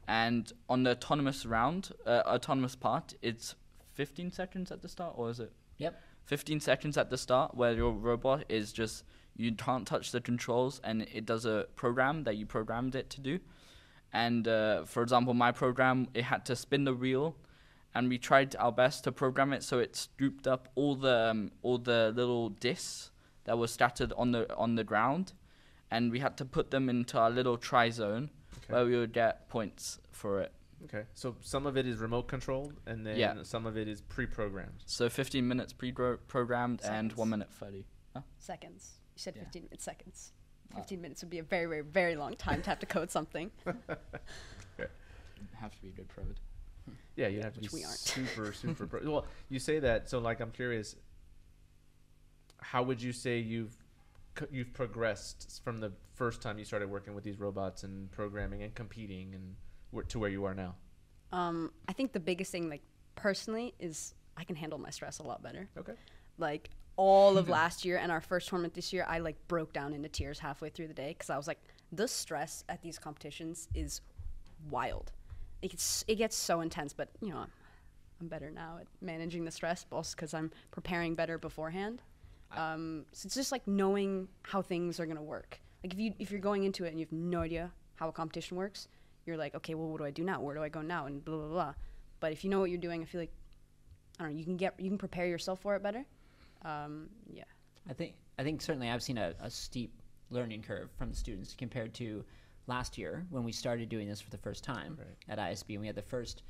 And 0.06 0.52
on 0.68 0.82
the 0.82 0.90
autonomous 0.90 1.46
round, 1.46 1.92
uh, 2.06 2.22
autonomous 2.26 2.76
part, 2.76 3.14
it's 3.22 3.54
15 3.94 4.32
seconds 4.32 4.70
at 4.70 4.82
the 4.82 4.88
start, 4.88 5.14
or 5.16 5.30
is 5.30 5.40
it? 5.40 5.52
Yep. 5.78 6.00
15 6.24 6.60
seconds 6.60 6.96
at 6.96 7.10
the 7.10 7.18
start, 7.18 7.54
where 7.54 7.72
your 7.72 7.92
robot 7.92 8.44
is 8.48 8.72
just 8.72 9.04
you 9.36 9.52
can't 9.52 9.86
touch 9.86 10.12
the 10.12 10.20
controls, 10.20 10.80
and 10.84 11.02
it 11.12 11.26
does 11.26 11.46
a 11.46 11.66
program 11.74 12.24
that 12.24 12.36
you 12.36 12.46
programmed 12.46 12.94
it 12.94 13.10
to 13.10 13.20
do. 13.20 13.40
And 14.12 14.46
uh, 14.46 14.84
for 14.84 15.02
example, 15.02 15.34
my 15.34 15.50
program 15.50 16.08
it 16.14 16.24
had 16.24 16.44
to 16.46 16.56
spin 16.56 16.84
the 16.84 16.94
wheel, 16.94 17.36
and 17.94 18.08
we 18.08 18.18
tried 18.18 18.54
our 18.56 18.72
best 18.72 19.04
to 19.04 19.12
program 19.12 19.52
it 19.52 19.62
so 19.62 19.78
it 19.78 19.96
scooped 19.96 20.46
up 20.46 20.68
all 20.74 20.94
the 20.94 21.30
um, 21.30 21.50
all 21.62 21.78
the 21.78 22.12
little 22.14 22.50
discs 22.50 23.10
that 23.44 23.58
were 23.58 23.66
scattered 23.68 24.12
on 24.16 24.32
the 24.32 24.52
on 24.56 24.74
the 24.74 24.84
ground, 24.84 25.32
and 25.90 26.10
we 26.10 26.18
had 26.20 26.36
to 26.38 26.44
put 26.44 26.70
them 26.70 26.88
into 26.88 27.18
our 27.18 27.30
little 27.30 27.56
try 27.56 27.90
zone 27.90 28.30
Okay. 28.58 28.72
where 28.72 28.84
we 28.86 28.96
would 28.96 29.12
get 29.12 29.48
points 29.48 29.98
for 30.10 30.40
it. 30.40 30.52
Okay. 30.84 31.04
So 31.14 31.36
some 31.40 31.66
of 31.66 31.76
it 31.76 31.86
is 31.86 31.98
remote 31.98 32.28
controlled, 32.28 32.74
and 32.86 33.06
then 33.06 33.16
Yeah. 33.18 33.42
some 33.42 33.66
of 33.66 33.76
it 33.76 33.88
is 33.88 34.00
pre-programmed. 34.02 34.82
So 34.86 35.08
15 35.08 35.46
minutes 35.48 35.72
pre-programmed 35.72 36.80
and 36.84 37.12
one 37.14 37.30
minute 37.30 37.50
30. 37.52 37.84
Seconds. 38.38 39.00
You 39.14 39.20
said 39.20 39.34
Yeah. 39.36 39.44
15 39.44 39.62
minutes. 39.64 39.84
Seconds. 39.84 40.32
Oh. 40.72 40.76
15 40.76 41.00
minutes 41.00 41.22
would 41.22 41.30
be 41.30 41.38
a 41.38 41.42
very, 41.42 41.66
very, 41.66 41.82
very 41.82 42.16
long 42.16 42.36
time 42.36 42.62
to 42.62 42.70
have 42.70 42.78
to 42.80 42.86
code 42.86 43.10
something. 43.10 43.50
Have 45.60 45.74
to 45.74 45.82
be 45.82 45.88
a 45.88 45.92
good 45.92 46.08
prod. 46.08 46.40
Yeah, 47.16 47.28
you 47.28 47.40
have 47.42 47.54
to 47.54 47.60
Which 47.60 47.70
be 47.70 47.78
we 47.78 47.84
aren't. 47.84 47.98
super, 47.98 48.52
super. 48.52 48.86
Pro- 48.90 49.10
well, 49.10 49.26
you 49.48 49.58
say 49.58 49.78
that, 49.78 50.08
so 50.10 50.18
like 50.18 50.40
I'm 50.40 50.50
curious. 50.50 50.96
How 52.64 52.82
would 52.82 53.00
you 53.00 53.12
say 53.12 53.38
you've 53.38 53.76
you've 54.50 54.72
progressed 54.72 55.60
from 55.62 55.78
the 55.78 55.92
first 56.14 56.40
time 56.40 56.58
you 56.58 56.64
started 56.64 56.90
working 56.90 57.14
with 57.14 57.22
these 57.22 57.38
robots 57.38 57.84
and 57.84 58.10
programming 58.10 58.62
and 58.62 58.74
competing 58.74 59.34
and 59.34 60.08
to 60.08 60.18
where 60.18 60.30
you 60.30 60.44
are 60.44 60.54
now? 60.54 60.74
Um, 61.30 61.72
I 61.88 61.92
think 61.92 62.12
the 62.12 62.20
biggest 62.20 62.50
thing, 62.50 62.68
like 62.68 62.82
personally, 63.16 63.74
is 63.78 64.14
I 64.36 64.44
can 64.44 64.56
handle 64.56 64.78
my 64.78 64.90
stress 64.90 65.18
a 65.18 65.22
lot 65.22 65.42
better. 65.42 65.68
Okay. 65.76 65.92
Like 66.38 66.70
all 66.96 67.38
of 67.38 67.48
last 67.60 67.84
year 67.84 67.98
and 67.98 68.10
our 68.10 68.20
first 68.20 68.48
tournament 68.48 68.74
this 68.74 68.92
year, 68.92 69.04
I 69.08 69.18
like 69.18 69.36
broke 69.46 69.72
down 69.72 69.92
into 69.92 70.08
tears 70.08 70.38
halfway 70.38 70.70
through 70.70 70.88
the 70.88 70.94
day 70.94 71.14
because 71.16 71.30
I 71.30 71.36
was 71.36 71.46
like, 71.46 71.60
the 71.92 72.08
stress 72.08 72.64
at 72.68 72.82
these 72.82 72.98
competitions 72.98 73.68
is 73.74 74.00
wild. 74.70 75.12
It 75.62 75.70
gets 75.70 76.04
it 76.08 76.16
gets 76.16 76.36
so 76.36 76.60
intense, 76.60 76.92
but 76.92 77.10
you 77.20 77.30
know, 77.30 77.38
I'm, 77.38 78.28
better 78.28 78.50
now 78.50 78.78
at 78.80 78.86
managing 79.02 79.44
the 79.44 79.50
stress, 79.50 79.84
also 79.92 80.14
because 80.16 80.32
I'm 80.32 80.50
preparing 80.70 81.14
better 81.14 81.36
beforehand. 81.36 82.00
Um, 82.56 83.04
so 83.12 83.26
it's 83.26 83.34
just 83.34 83.52
like 83.52 83.66
knowing 83.66 84.28
how 84.42 84.62
things 84.62 85.00
are 85.00 85.06
gonna 85.06 85.22
work. 85.22 85.60
Like 85.82 85.92
if 85.92 85.98
you 85.98 86.14
if 86.18 86.30
you're 86.30 86.40
going 86.40 86.64
into 86.64 86.84
it 86.84 86.88
and 86.88 86.98
you 86.98 87.06
have 87.06 87.12
no 87.12 87.40
idea 87.40 87.70
how 87.96 88.08
a 88.08 88.12
competition 88.12 88.56
works, 88.56 88.88
you're 89.26 89.36
like, 89.36 89.54
okay, 89.54 89.74
well, 89.74 89.88
what 89.88 89.98
do 89.98 90.04
I 90.04 90.10
do 90.10 90.24
now? 90.24 90.40
Where 90.40 90.54
do 90.54 90.62
I 90.62 90.68
go 90.68 90.82
now? 90.82 91.06
And 91.06 91.24
blah 91.24 91.36
blah 91.36 91.48
blah. 91.48 91.74
But 92.20 92.32
if 92.32 92.44
you 92.44 92.50
know 92.50 92.60
what 92.60 92.70
you're 92.70 92.78
doing, 92.80 93.02
I 93.02 93.04
feel 93.04 93.20
like 93.20 93.32
I 94.18 94.24
don't 94.24 94.32
know, 94.32 94.38
you 94.38 94.44
can 94.44 94.56
get 94.56 94.74
you 94.78 94.88
can 94.88 94.98
prepare 94.98 95.26
yourself 95.26 95.60
for 95.60 95.74
it 95.76 95.82
better. 95.82 96.04
Um, 96.62 97.08
yeah. 97.30 97.44
I 97.88 97.92
think 97.92 98.14
I 98.38 98.42
think 98.42 98.62
certainly 98.62 98.88
I've 98.88 99.02
seen 99.02 99.18
a, 99.18 99.34
a 99.40 99.50
steep 99.50 99.92
learning 100.30 100.62
curve 100.62 100.90
from 100.98 101.10
the 101.10 101.16
students 101.16 101.54
compared 101.56 101.92
to 101.94 102.24
last 102.66 102.96
year 102.96 103.26
when 103.30 103.44
we 103.44 103.52
started 103.52 103.88
doing 103.90 104.08
this 104.08 104.20
for 104.20 104.30
the 104.30 104.38
first 104.38 104.64
time 104.64 104.96
Right. 104.98 105.16
at 105.28 105.38
ISB 105.38 105.70
and 105.74 105.80
we 105.82 105.86
had 105.86 105.94
the 105.96 106.02
first 106.02 106.42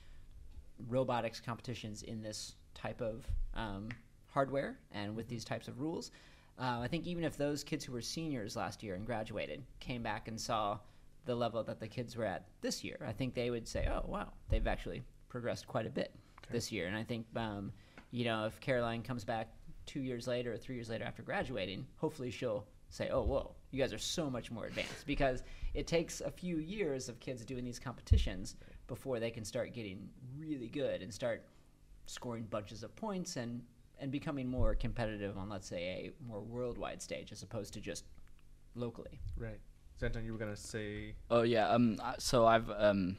robotics 0.88 1.40
competitions 1.40 2.02
in 2.02 2.22
this 2.22 2.54
type 2.74 3.00
of 3.00 3.26
um, 3.54 3.88
hardware 4.34 4.76
and 4.90 5.14
with 5.14 5.28
these 5.28 5.44
types 5.44 5.68
of 5.68 5.80
rules. 5.80 6.10
Uh, 6.58 6.80
I 6.82 6.88
think 6.88 7.06
even 7.06 7.24
if 7.24 7.36
those 7.36 7.62
kids 7.64 7.84
who 7.84 7.92
were 7.92 8.02
seniors 8.02 8.56
last 8.56 8.82
year 8.82 8.96
and 8.96 9.06
graduated 9.06 9.62
came 9.78 10.02
back 10.02 10.28
and 10.28 10.38
saw 10.38 10.78
the 11.24 11.34
level 11.34 11.62
that 11.62 11.80
the 11.80 11.86
kids 11.86 12.16
were 12.16 12.24
at 12.24 12.46
this 12.60 12.84
year, 12.84 12.98
I 13.06 13.12
think 13.12 13.34
they 13.34 13.50
would 13.50 13.66
say, 13.66 13.88
"Oh, 13.88 14.04
wow, 14.06 14.32
they've 14.48 14.66
actually 14.66 15.02
progressed 15.28 15.66
quite 15.66 15.86
a 15.86 15.90
bit 15.90 16.12
this 16.50 16.70
year." 16.70 16.86
And 16.88 16.96
I 16.96 17.04
think, 17.04 17.26
um, 17.36 17.72
you 18.10 18.24
know, 18.24 18.44
if 18.44 18.60
Caroline 18.60 19.02
comes 19.02 19.24
back 19.24 19.52
two 19.86 20.00
years 20.00 20.26
later 20.26 20.52
or 20.52 20.58
three 20.58 20.74
years 20.74 20.90
later 20.90 21.04
after 21.04 21.22
graduating, 21.22 21.86
hopefully 21.96 22.30
she'll 22.30 22.66
say, 22.90 23.08
"Oh, 23.10 23.22
whoa, 23.22 23.54
you 23.70 23.80
guys 23.80 23.92
are 23.92 23.98
so 23.98 24.28
much 24.28 24.50
more 24.50 24.66
advanced," 24.66 25.06
because 25.06 25.42
it 25.74 25.86
takes 25.86 26.20
a 26.20 26.30
few 26.30 26.58
years 26.58 27.08
of 27.08 27.18
kids 27.20 27.44
doing 27.44 27.64
these 27.64 27.78
competitions 27.78 28.56
before 28.86 29.18
they 29.18 29.30
can 29.30 29.44
start 29.44 29.72
getting 29.72 30.08
really 30.36 30.68
good 30.68 31.02
and 31.02 31.12
start 31.12 31.46
scoring 32.06 32.44
bunches 32.44 32.82
of 32.82 32.94
points 32.96 33.36
and 33.36 33.62
and 34.04 34.12
becoming 34.12 34.46
more 34.46 34.74
competitive 34.74 35.36
on, 35.38 35.48
let's 35.48 35.66
say, 35.66 35.82
a 35.82 36.28
more 36.28 36.42
worldwide 36.42 37.00
stage 37.00 37.32
as 37.32 37.42
opposed 37.42 37.72
to 37.72 37.80
just 37.80 38.04
locally. 38.74 39.18
Right. 39.36 39.58
Zenton, 40.00 40.24
you 40.26 40.32
were 40.32 40.38
gonna 40.38 40.56
say 40.56 41.14
Oh 41.30 41.42
yeah. 41.42 41.68
Um. 41.68 41.98
uh, 42.02 42.12
So 42.18 42.46
I've 42.46 42.70
um. 42.70 43.16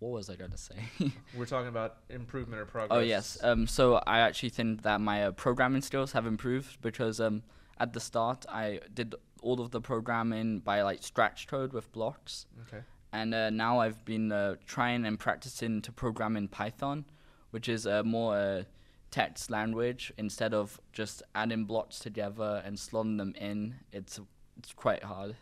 What 0.00 0.12
was 0.12 0.30
I 0.30 0.36
going 0.36 0.52
to 0.52 0.58
say? 0.58 0.76
we're 1.36 1.44
talking 1.46 1.68
about 1.68 1.96
improvement 2.08 2.60
or 2.62 2.66
progress. 2.66 2.96
oh 2.98 3.00
yes. 3.00 3.38
Um. 3.42 3.66
So 3.66 3.96
I 4.06 4.18
actually 4.20 4.48
think 4.50 4.82
that 4.82 5.00
my 5.00 5.24
uh, 5.26 5.30
programming 5.32 5.82
skills 5.82 6.12
have 6.12 6.26
improved 6.26 6.80
because 6.82 7.20
um 7.20 7.42
at 7.78 7.92
the 7.92 8.00
start 8.00 8.44
I 8.48 8.80
did 8.92 9.14
all 9.42 9.60
of 9.60 9.70
the 9.70 9.80
programming 9.80 10.58
by 10.60 10.82
like 10.82 11.02
scratch 11.04 11.46
code 11.46 11.72
with 11.72 11.92
blocks, 11.92 12.46
Okay. 12.66 12.82
and 13.12 13.32
uh, 13.34 13.50
now 13.50 13.78
I've 13.78 14.04
been 14.04 14.32
uh, 14.32 14.56
trying 14.66 15.04
and 15.06 15.16
practicing 15.18 15.80
to 15.82 15.92
program 15.92 16.36
in 16.36 16.48
Python, 16.48 17.04
which 17.52 17.68
is 17.68 17.86
a 17.86 18.02
more 18.02 18.34
uh, 18.36 18.62
text 19.10 19.50
language 19.50 20.12
instead 20.18 20.52
of 20.54 20.80
just 20.92 21.22
adding 21.34 21.64
blocks 21.64 21.98
together 21.98 22.62
and 22.64 22.76
slotting 22.76 23.18
them 23.18 23.34
in. 23.40 23.76
It's 23.92 24.20
it's 24.58 24.72
quite 24.72 25.04
hard. 25.04 25.36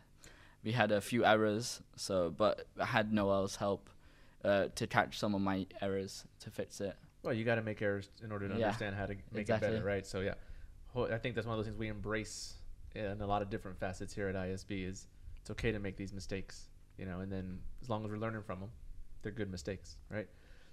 We 0.62 0.72
had 0.72 0.90
a 0.92 1.00
few 1.00 1.24
errors, 1.24 1.80
so 1.96 2.30
but 2.30 2.66
I 2.80 2.86
had 2.86 3.12
Noel's 3.12 3.56
help 3.56 3.88
uh, 4.44 4.66
to 4.74 4.86
catch 4.86 5.18
some 5.18 5.34
of 5.34 5.40
my 5.40 5.66
errors 5.80 6.24
to 6.40 6.50
fix 6.50 6.80
it. 6.80 6.96
Well, 7.22 7.34
you 7.34 7.44
got 7.44 7.56
to 7.56 7.62
make 7.62 7.82
errors 7.82 8.08
in 8.22 8.30
order 8.30 8.48
to 8.48 8.54
Yeah, 8.56 8.66
understand 8.66 8.94
how 8.96 9.06
to 9.06 9.14
make 9.32 9.42
exactly. 9.42 9.68
it 9.68 9.72
better, 9.72 9.84
right? 9.84 10.06
So 10.06 10.20
yeah, 10.20 10.34
I 10.94 11.18
think 11.18 11.34
that's 11.34 11.46
one 11.46 11.54
of 11.54 11.58
those 11.58 11.66
things 11.66 11.78
we 11.78 11.88
embrace 11.88 12.54
in 12.94 13.20
a 13.20 13.26
lot 13.26 13.42
of 13.42 13.50
different 13.50 13.78
facets 13.78 14.14
here 14.14 14.28
at 14.28 14.34
ISB. 14.34 14.88
Is 14.88 15.06
it's 15.40 15.50
okay 15.50 15.72
to 15.72 15.78
make 15.78 15.96
these 15.96 16.12
mistakes, 16.12 16.68
you 16.98 17.04
know, 17.06 17.20
and 17.20 17.30
then 17.32 17.58
as 17.82 17.88
long 17.88 18.04
as 18.04 18.10
we're 18.10 18.18
learning 18.18 18.42
from 18.42 18.60
them, 18.60 18.70
they're 19.22 19.32
good 19.32 19.50
mistakes, 19.50 19.96
right? 20.10 20.28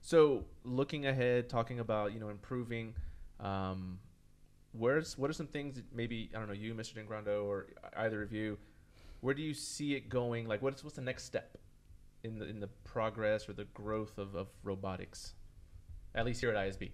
So 0.05 0.43
looking 0.65 1.05
ahead, 1.05 1.49
talking 1.49 1.79
about 1.79 2.13
you 2.13 2.19
know 2.19 2.27
improving. 2.27 2.93
Um, 3.39 3.99
where's 4.73 5.17
what 5.17 5.29
are 5.29 5.33
some 5.33 5.47
things 5.47 5.75
that 5.75 5.85
maybe 5.95 6.29
I 6.35 6.39
don't 6.39 6.49
know 6.49 6.53
you, 6.53 6.73
Mr. 6.73 6.95
Dingrando, 6.95 7.45
or 7.45 7.67
either 7.95 8.21
of 8.21 8.33
you, 8.33 8.57
where 9.21 9.33
do 9.33 9.41
you 9.41 9.53
see 9.53 9.95
it 9.95 10.09
going? 10.09 10.45
Like, 10.45 10.61
what's 10.61 10.83
what's 10.83 10.97
the 10.97 11.01
next 11.01 11.23
step 11.23 11.57
in 12.23 12.37
the 12.37 12.45
in 12.49 12.59
the 12.59 12.67
progress 12.83 13.47
or 13.47 13.53
the 13.53 13.63
growth 13.73 14.17
of, 14.17 14.35
of 14.35 14.49
robotics, 14.61 15.35
at 16.15 16.25
least 16.25 16.41
here 16.41 16.53
at 16.53 16.57
ISB? 16.57 16.91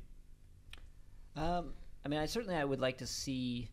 Um, 1.36 1.74
I 2.06 2.10
mean, 2.10 2.20
I 2.20 2.28
certainly 2.28 2.56
I 2.56 2.64
would 2.64 2.80
like 2.80 3.00
to 3.00 3.08
see 3.08 3.72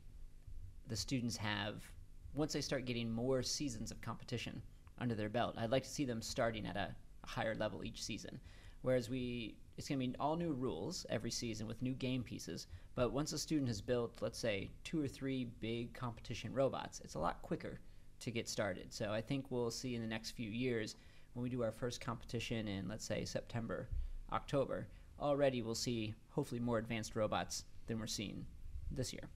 the 0.89 0.97
students 0.97 1.37
have 1.37 1.85
once 2.33 2.55
they 2.55 2.63
start 2.63 2.87
getting 2.87 3.11
more 3.11 3.43
seasons 3.43 3.91
of 3.91 4.01
competition 4.01 4.63
under 4.99 5.15
their 5.15 5.29
belt. 5.29 5.57
I'd 5.59 5.71
like 5.71 5.83
to 5.83 5.91
see 5.91 6.07
them 6.07 6.23
starting 6.23 6.67
at 6.67 6.77
a, 6.77 6.95
a 7.23 7.27
higher 7.27 7.55
level 7.55 7.85
each 7.85 8.03
season, 8.03 8.41
Whereas 8.87 9.11
we, 9.11 9.57
it's 9.77 9.89
going 9.89 9.99
to 9.99 10.07
be 10.07 10.15
all 10.21 10.37
new 10.37 10.53
rules 10.53 11.07
every 11.11 11.33
season 11.33 11.67
with 11.67 11.83
new 11.83 11.95
game 11.95 12.23
pieces. 12.23 12.69
But 12.95 13.13
once 13.13 13.33
a 13.33 13.39
student 13.39 13.67
has 13.67 13.81
built, 13.81 14.13
let's 14.21 14.39
say, 14.39 14.71
two 14.85 15.03
or 15.03 15.09
three 15.09 15.49
big 15.59 15.93
competition 15.93 16.55
robots, 16.55 17.01
it's 17.03 17.17
a 17.17 17.19
lot 17.19 17.43
quicker 17.43 17.81
to 18.21 18.31
get 18.31 18.49
started. 18.49 18.95
So 18.95 19.11
I 19.11 19.21
think 19.21 19.47
we'll 19.51 19.73
see 19.73 19.97
in 19.97 20.03
the 20.03 20.07
next 20.07 20.37
few 20.37 20.49
years 20.49 20.95
when 21.33 21.43
we 21.43 21.51
do 21.51 21.65
our 21.65 21.73
first 21.73 22.01
competition 22.01 22.69
in, 22.69 22.87
let's 22.87 23.05
say, 23.05 23.25
September, 23.25 23.89
October, 24.33 24.87
already 25.19 25.63
we'll 25.63 25.75
see 25.75 26.15
hopefully 26.31 26.61
more 26.61 26.79
advanced 26.79 27.17
robots 27.17 27.65
than 27.89 27.99
we're 27.99 28.07
seeing 28.07 28.47
this 28.93 29.13
year. 29.13 29.29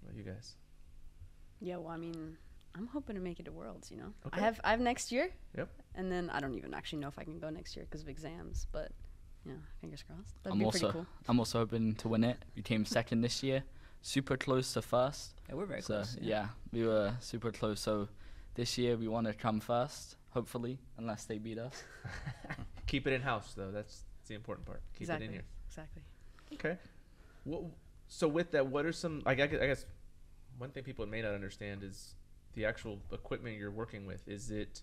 What 0.00 0.12
about 0.12 0.16
you 0.16 0.32
guys? 0.32 0.54
Yeah, 1.60 1.76
well, 1.76 1.92
I 1.92 1.98
mean, 1.98 2.38
I'm 2.76 2.86
hoping 2.88 3.16
to 3.16 3.22
make 3.22 3.40
it 3.40 3.44
to 3.44 3.52
Worlds. 3.52 3.90
You 3.90 3.96
know, 3.98 4.12
Okay. 4.26 4.40
I 4.40 4.44
have 4.44 4.60
I 4.64 4.70
have 4.70 4.80
next 4.80 5.10
year. 5.12 5.30
Yep. 5.56 5.68
And 5.94 6.12
then 6.12 6.30
I 6.30 6.40
don't 6.40 6.54
even 6.54 6.74
actually 6.74 6.98
know 7.00 7.08
if 7.08 7.18
I 7.18 7.24
can 7.24 7.38
go 7.38 7.48
next 7.50 7.74
year 7.76 7.84
because 7.88 8.02
of 8.02 8.08
exams, 8.08 8.66
but 8.70 8.92
yeah, 9.44 9.54
fingers 9.80 10.02
crossed. 10.02 10.34
That'd 10.42 10.52
I'm 10.52 10.58
be 10.58 10.64
also 10.64 10.78
pretty 10.78 10.92
cool. 10.92 11.06
I'm 11.28 11.38
also 11.38 11.58
hoping 11.60 11.94
to 11.96 12.08
win 12.08 12.24
it. 12.24 12.38
We 12.54 12.62
came 12.62 12.84
second 12.84 13.22
this 13.22 13.42
year, 13.42 13.62
super 14.02 14.36
close 14.36 14.72
to 14.74 14.82
first. 14.82 15.40
Yeah, 15.48 15.54
we're 15.54 15.66
very 15.66 15.80
so 15.82 15.94
close. 15.94 16.18
yeah. 16.20 16.28
yeah, 16.28 16.46
we 16.72 16.86
were 16.86 17.14
super 17.20 17.50
close. 17.50 17.80
So 17.80 18.08
this 18.54 18.76
year 18.76 18.96
we 18.96 19.08
want 19.08 19.26
to 19.26 19.32
come 19.32 19.60
first, 19.60 20.16
hopefully, 20.30 20.78
unless 20.98 21.24
they 21.24 21.38
beat 21.38 21.58
us. 21.58 21.82
Keep 22.86 23.06
it 23.06 23.14
in 23.14 23.22
house 23.22 23.54
though. 23.56 23.70
That's 23.70 24.02
the 24.26 24.34
important 24.34 24.66
part. 24.66 24.82
Keep 24.94 25.02
exactly. 25.02 25.26
it 25.26 25.28
in 25.28 25.32
here. 25.34 25.44
Exactly. 25.68 26.02
Okay. 26.54 26.76
What, 27.44 27.62
so 28.08 28.28
with 28.28 28.50
that, 28.50 28.66
what 28.66 28.84
are 28.84 28.92
some? 28.92 29.22
Like, 29.24 29.40
I 29.40 29.46
gue- 29.46 29.60
I 29.62 29.66
guess 29.68 29.86
one 30.58 30.70
thing 30.70 30.82
people 30.82 31.06
may 31.06 31.22
not 31.22 31.32
understand 31.34 31.82
is 31.82 32.15
the 32.56 32.64
actual 32.64 32.98
equipment 33.12 33.56
you're 33.56 33.70
working 33.70 34.06
with. 34.06 34.26
Is 34.26 34.50
it 34.50 34.82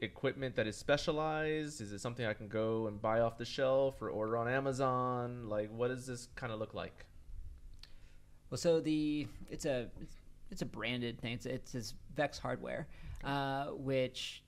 equipment 0.00 0.56
that 0.56 0.66
is 0.66 0.76
specialized? 0.76 1.80
Is 1.80 1.92
it 1.92 2.00
something 2.00 2.26
I 2.26 2.34
can 2.34 2.48
go 2.48 2.88
and 2.88 3.00
buy 3.00 3.20
off 3.20 3.38
the 3.38 3.44
shelf 3.44 4.02
or 4.02 4.10
order 4.10 4.36
on 4.36 4.48
Amazon? 4.48 5.48
Like, 5.48 5.70
what 5.70 5.88
does 5.88 6.06
this 6.06 6.28
kind 6.34 6.52
of 6.52 6.58
look 6.58 6.74
like? 6.74 7.06
Well, 8.50 8.58
so 8.58 8.80
the 8.80 9.26
it's 9.48 9.64
a 9.64 9.88
it's, 10.50 10.62
a 10.62 10.66
branded 10.66 11.20
thing. 11.20 11.32
It's 11.32 11.46
it's, 11.46 11.74
it's 11.74 11.94
Vex 12.14 12.38
hardware, 12.38 12.86
uh, 13.24 13.66
which 13.68 14.42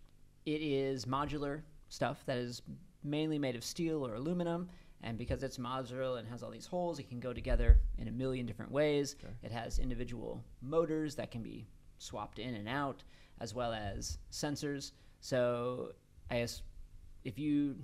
it 0.44 0.60
is 0.60 1.06
modular 1.06 1.62
stuff 1.88 2.22
that 2.26 2.36
is 2.36 2.62
mainly 3.02 3.38
made 3.38 3.56
of 3.56 3.64
steel 3.64 4.06
or 4.06 4.14
aluminum. 4.14 4.68
And 5.02 5.18
because 5.18 5.42
it's 5.42 5.58
modular 5.58 6.18
and 6.18 6.26
has 6.28 6.42
all 6.42 6.50
these 6.50 6.66
holes, 6.66 6.98
it 6.98 7.08
can 7.08 7.20
go 7.20 7.32
together 7.32 7.78
in 7.98 8.08
a 8.08 8.12
million 8.12 8.46
different 8.46 8.72
ways. 8.72 9.16
Okay. 9.22 9.32
It 9.42 9.52
has 9.52 9.78
individual 9.78 10.42
motors 10.62 11.14
that 11.16 11.30
can 11.30 11.42
be 11.42 11.66
swapped 11.98 12.38
in 12.38 12.54
and 12.54 12.68
out, 12.68 13.02
as 13.40 13.54
well 13.54 13.72
as 13.72 14.18
sensors. 14.32 14.92
So 15.20 15.92
I 16.30 16.38
guess 16.38 16.62
if 17.24 17.38
you 17.38 17.76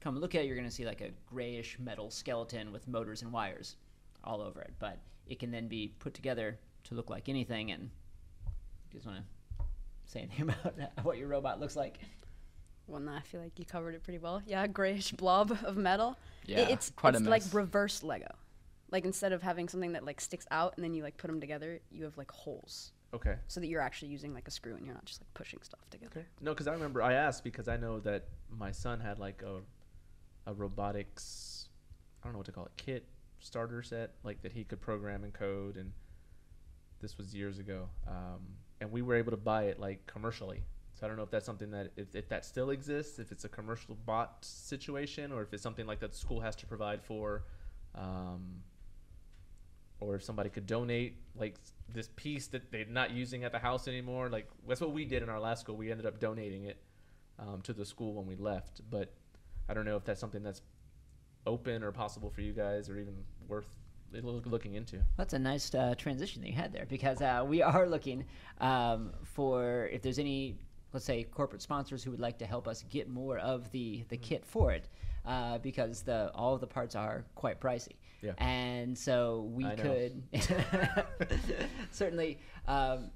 come 0.00 0.18
look 0.18 0.34
at 0.34 0.42
it, 0.42 0.46
you're 0.46 0.56
going 0.56 0.68
to 0.68 0.74
see 0.74 0.86
like 0.86 1.00
a 1.00 1.10
grayish 1.26 1.78
metal 1.78 2.10
skeleton 2.10 2.72
with 2.72 2.88
motors 2.88 3.22
and 3.22 3.32
wires 3.32 3.76
all 4.24 4.40
over 4.40 4.60
it. 4.62 4.72
But 4.78 4.98
it 5.26 5.38
can 5.38 5.50
then 5.50 5.68
be 5.68 5.94
put 5.98 6.14
together 6.14 6.58
to 6.84 6.94
look 6.94 7.10
like 7.10 7.28
anything. 7.28 7.72
And 7.72 7.90
you 8.90 8.98
just 8.98 9.06
want 9.06 9.18
to 9.18 9.64
say 10.06 10.20
anything 10.20 10.42
about 10.62 11.04
what 11.04 11.18
your 11.18 11.28
robot 11.28 11.60
looks 11.60 11.76
like? 11.76 11.98
Well, 12.90 13.00
no, 13.00 13.12
I 13.12 13.20
feel 13.20 13.40
like 13.40 13.58
you 13.58 13.64
covered 13.64 13.94
it 13.94 14.02
pretty 14.02 14.18
well. 14.18 14.42
Yeah, 14.46 14.66
grayish 14.66 15.12
blob 15.12 15.56
of 15.64 15.76
metal. 15.76 16.16
It- 16.42 16.48
Yeah, 16.50 16.68
it's 16.68 16.90
quite 16.90 17.14
a 17.14 17.18
it's 17.18 17.26
like 17.26 17.42
reverse 17.52 18.02
Lego. 18.02 18.34
Like 18.90 19.04
instead 19.04 19.32
of 19.32 19.42
having 19.42 19.68
something 19.68 19.92
that 19.92 20.04
like 20.04 20.20
sticks 20.20 20.46
out 20.50 20.74
and 20.76 20.82
then 20.84 20.92
you 20.94 21.04
like 21.04 21.16
put 21.16 21.28
them 21.28 21.40
together, 21.40 21.78
you 21.92 22.02
have 22.04 22.18
like 22.18 22.30
holes 22.32 22.92
Okay. 23.14 23.36
so 23.46 23.60
that 23.60 23.68
you're 23.68 23.80
actually 23.80 24.08
using 24.08 24.34
like 24.34 24.48
a 24.48 24.50
screw 24.50 24.74
and 24.74 24.84
you're 24.84 24.94
not 24.94 25.04
just 25.04 25.20
like 25.20 25.32
pushing 25.34 25.60
stuff 25.62 25.88
together. 25.90 26.10
Okay. 26.16 26.26
No, 26.40 26.52
because 26.52 26.66
I 26.66 26.72
remember 26.72 27.00
I 27.00 27.12
asked 27.12 27.44
because 27.44 27.68
I 27.68 27.76
know 27.76 28.00
that 28.00 28.24
my 28.50 28.72
son 28.72 28.98
had 29.00 29.18
like 29.20 29.42
a 29.42 29.60
a 30.50 30.54
robotics, 30.54 31.68
I 32.22 32.26
don't 32.26 32.32
know 32.32 32.38
what 32.38 32.46
to 32.46 32.52
call 32.52 32.64
it, 32.66 32.72
kit 32.76 33.04
starter 33.38 33.82
set 33.82 34.10
like 34.24 34.42
that 34.42 34.52
he 34.52 34.64
could 34.64 34.80
program 34.80 35.22
and 35.22 35.32
code, 35.32 35.76
and 35.76 35.92
this 37.00 37.16
was 37.16 37.32
years 37.34 37.58
ago, 37.60 37.88
um, 38.08 38.40
and 38.80 38.90
we 38.90 39.02
were 39.02 39.14
able 39.14 39.30
to 39.30 39.36
buy 39.36 39.64
it 39.64 39.78
like 39.78 40.04
commercially. 40.06 40.62
So 41.00 41.06
I 41.06 41.08
don't 41.08 41.16
know 41.16 41.22
if 41.22 41.30
that's 41.30 41.46
something 41.46 41.70
that 41.70 41.92
if, 41.96 42.14
if 42.14 42.28
that 42.28 42.44
still 42.44 42.70
exists, 42.70 43.18
if 43.18 43.32
it's 43.32 43.44
a 43.44 43.48
commercial 43.48 43.96
bot 44.04 44.44
situation, 44.44 45.32
or 45.32 45.40
if 45.40 45.54
it's 45.54 45.62
something 45.62 45.86
like 45.86 46.00
that 46.00 46.12
the 46.12 46.18
school 46.18 46.40
has 46.40 46.54
to 46.56 46.66
provide 46.66 47.02
for. 47.02 47.44
Um, 47.94 48.62
or 50.00 50.14
if 50.14 50.22
somebody 50.22 50.48
could 50.48 50.66
donate 50.66 51.16
like 51.36 51.56
this 51.92 52.08
piece 52.16 52.46
that 52.48 52.70
they're 52.70 52.86
not 52.86 53.10
using 53.10 53.44
at 53.44 53.52
the 53.52 53.58
house 53.58 53.88
anymore. 53.88 54.28
Like 54.28 54.48
that's 54.68 54.80
what 54.80 54.92
we 54.92 55.04
did 55.04 55.22
in 55.22 55.28
our 55.28 55.40
last 55.40 55.60
school. 55.60 55.76
We 55.76 55.90
ended 55.90 56.06
up 56.06 56.20
donating 56.20 56.64
it 56.64 56.78
um, 57.38 57.60
to 57.62 57.72
the 57.72 57.84
school 57.84 58.14
when 58.14 58.26
we 58.26 58.36
left. 58.36 58.80
But 58.90 59.12
I 59.68 59.74
don't 59.74 59.84
know 59.84 59.96
if 59.96 60.04
that's 60.04 60.20
something 60.20 60.42
that's 60.42 60.62
open 61.46 61.82
or 61.82 61.92
possible 61.92 62.30
for 62.30 62.42
you 62.42 62.52
guys, 62.52 62.88
or 62.90 62.98
even 62.98 63.14
worth 63.48 63.66
looking 64.12 64.74
into. 64.74 64.98
That's 65.16 65.34
a 65.34 65.38
nice 65.38 65.74
uh, 65.74 65.94
transition 65.96 66.42
that 66.42 66.48
you 66.48 66.54
had 66.54 66.72
there 66.72 66.86
because 66.88 67.22
uh, 67.22 67.44
we 67.46 67.62
are 67.62 67.86
looking 67.86 68.24
um, 68.60 69.12
for 69.22 69.88
if 69.92 70.02
there's 70.02 70.18
any, 70.18 70.58
let's 70.92 71.06
say, 71.06 71.24
corporate 71.24 71.62
sponsors 71.62 72.02
who 72.02 72.10
would 72.10 72.20
like 72.20 72.38
to 72.38 72.46
help 72.46 72.66
us 72.66 72.84
get 72.90 73.08
more 73.08 73.38
of 73.38 73.70
the, 73.72 74.04
the 74.08 74.16
kit 74.16 74.44
for 74.44 74.72
it 74.72 74.88
uh, 75.26 75.58
because 75.58 76.02
the 76.02 76.30
all 76.34 76.54
of 76.54 76.60
the 76.60 76.66
parts 76.66 76.94
are 76.94 77.24
quite 77.34 77.60
pricey. 77.60 77.96
Yeah. 78.22 78.32
And 78.38 78.96
so 78.96 79.48
we 79.52 79.64
I 79.64 79.76
could 79.76 80.22
certainly. 81.90 82.38
Um, 82.66 83.10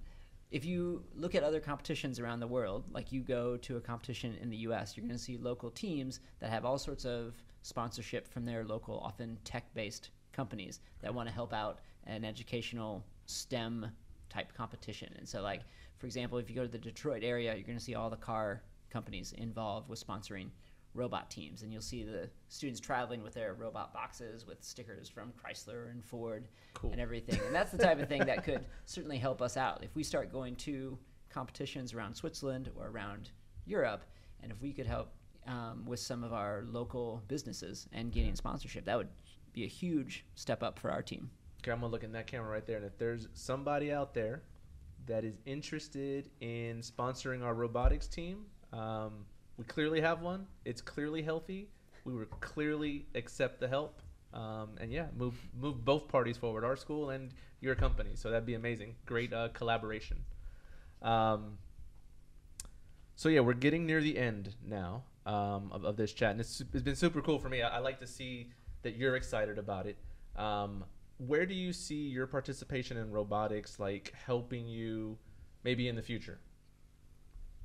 if 0.50 0.64
you 0.64 1.02
look 1.16 1.34
at 1.34 1.42
other 1.42 1.58
competitions 1.58 2.20
around 2.20 2.38
the 2.38 2.46
world, 2.46 2.84
like 2.92 3.10
you 3.10 3.22
go 3.22 3.56
to 3.56 3.76
a 3.76 3.80
competition 3.80 4.37
in 4.40 4.50
the 4.50 4.58
US, 4.58 4.96
you're 4.96 5.04
going 5.04 5.18
to 5.18 5.22
see 5.22 5.37
local 5.37 5.68
teams 5.68 6.20
that 6.38 6.48
have 6.48 6.64
all 6.64 6.78
sorts 6.78 7.04
of 7.04 7.34
sponsorship 7.62 8.28
from 8.28 8.44
their 8.44 8.64
local, 8.64 9.00
often 9.00 9.37
tech 9.42 9.64
based 9.74 10.10
companies 10.32 10.78
that 11.02 11.12
want 11.12 11.28
to 11.28 11.34
help 11.34 11.52
out 11.52 11.80
an 12.06 12.24
educational 12.24 13.04
STEM 13.26 13.90
type 14.28 14.52
competition. 14.54 15.12
And 15.18 15.28
so, 15.28 15.42
like, 15.42 15.62
for 16.04 16.06
example, 16.06 16.36
if 16.36 16.50
you 16.50 16.54
go 16.54 16.60
to 16.60 16.68
the 16.68 16.76
Detroit 16.76 17.24
area, 17.24 17.54
you're 17.54 17.64
going 17.64 17.78
to 17.78 17.82
see 17.82 17.94
all 17.94 18.10
the 18.10 18.16
car 18.16 18.60
companies 18.90 19.32
involved 19.38 19.88
with 19.88 20.06
sponsoring 20.06 20.48
robot 20.92 21.30
teams. 21.30 21.62
And 21.62 21.72
you'll 21.72 21.80
see 21.80 22.02
the 22.02 22.28
students 22.48 22.78
traveling 22.78 23.22
with 23.22 23.32
their 23.32 23.54
robot 23.54 23.94
boxes 23.94 24.46
with 24.46 24.62
stickers 24.62 25.08
from 25.08 25.32
Chrysler 25.32 25.90
and 25.90 26.04
Ford 26.04 26.46
Cool. 26.74 26.92
and 26.92 27.00
everything. 27.00 27.40
And 27.46 27.54
that's 27.54 27.72
the 27.72 27.78
type 27.78 27.98
of 28.02 28.06
thing 28.10 28.26
that 28.26 28.44
could 28.44 28.66
certainly 28.84 29.16
help 29.16 29.40
us 29.40 29.56
out. 29.56 29.82
If 29.82 29.96
we 29.96 30.02
start 30.02 30.30
going 30.30 30.56
to 30.56 30.98
competitions 31.30 31.94
around 31.94 32.14
Switzerland 32.14 32.68
or 32.76 32.88
around 32.88 33.30
Europe, 33.64 34.04
and 34.42 34.52
if 34.52 34.60
we 34.60 34.74
could 34.74 34.86
help 34.86 35.10
um, 35.46 35.86
with 35.86 36.00
some 36.00 36.22
of 36.22 36.34
our 36.34 36.64
local 36.70 37.22
businesses 37.28 37.88
and 37.94 38.12
getting 38.12 38.34
sponsorship, 38.34 38.84
that 38.84 38.98
would 38.98 39.08
be 39.54 39.64
a 39.64 39.68
huge 39.68 40.26
step 40.34 40.62
up 40.62 40.78
for 40.78 40.90
our 40.90 41.00
team. 41.00 41.30
Okay, 41.62 41.72
I'm 41.72 41.80
gonna 41.80 41.90
look 41.90 42.04
in 42.04 42.12
that 42.12 42.26
camera 42.26 42.50
right 42.50 42.66
there, 42.66 42.76
and 42.76 42.84
if 42.84 42.98
there's 42.98 43.26
somebody 43.32 43.90
out 43.90 44.12
there 44.12 44.42
that 45.06 45.24
is 45.24 45.38
interested 45.46 46.30
in 46.40 46.80
sponsoring 46.80 47.42
our 47.42 47.54
robotics 47.54 48.06
team, 48.06 48.44
um, 48.72 49.24
we 49.56 49.64
clearly 49.64 50.00
have 50.00 50.20
one. 50.20 50.46
It's 50.64 50.80
clearly 50.80 51.22
healthy. 51.22 51.68
We 52.04 52.14
would 52.14 52.30
clearly 52.40 53.06
accept 53.14 53.60
the 53.60 53.68
help, 53.68 54.02
um, 54.34 54.70
and 54.80 54.92
yeah, 54.92 55.06
move 55.16 55.34
move 55.58 55.84
both 55.84 56.08
parties 56.08 56.36
forward, 56.36 56.64
our 56.64 56.76
school 56.76 57.10
and 57.10 57.32
your 57.60 57.74
company. 57.74 58.10
So 58.14 58.30
that'd 58.30 58.44
be 58.44 58.54
amazing. 58.54 58.96
Great 59.06 59.32
uh, 59.32 59.48
collaboration. 59.54 60.18
Um, 61.00 61.58
so 63.16 63.28
yeah, 63.28 63.40
we're 63.40 63.54
getting 63.54 63.86
near 63.86 64.02
the 64.02 64.18
end 64.18 64.54
now 64.66 65.04
um, 65.24 65.70
of, 65.72 65.84
of 65.84 65.96
this 65.96 66.12
chat, 66.12 66.32
and 66.32 66.40
it's, 66.40 66.60
it's 66.72 66.82
been 66.82 66.96
super 66.96 67.22
cool 67.22 67.38
for 67.38 67.48
me. 67.48 67.62
I, 67.62 67.76
I 67.76 67.78
like 67.78 68.00
to 68.00 68.06
see 68.06 68.50
that 68.82 68.96
you're 68.96 69.16
excited 69.16 69.58
about 69.58 69.86
it. 69.86 69.96
Where 71.18 71.46
do 71.46 71.55
you 71.55 71.72
see 71.72 72.09
your 72.09 72.27
participation 72.27 72.96
in 72.96 73.11
robotics 73.11 73.79
like 73.79 74.12
helping 74.27 74.66
you, 74.66 75.18
maybe 75.62 75.88
in 75.88 75.96
the 75.96 76.03
future? 76.03 76.38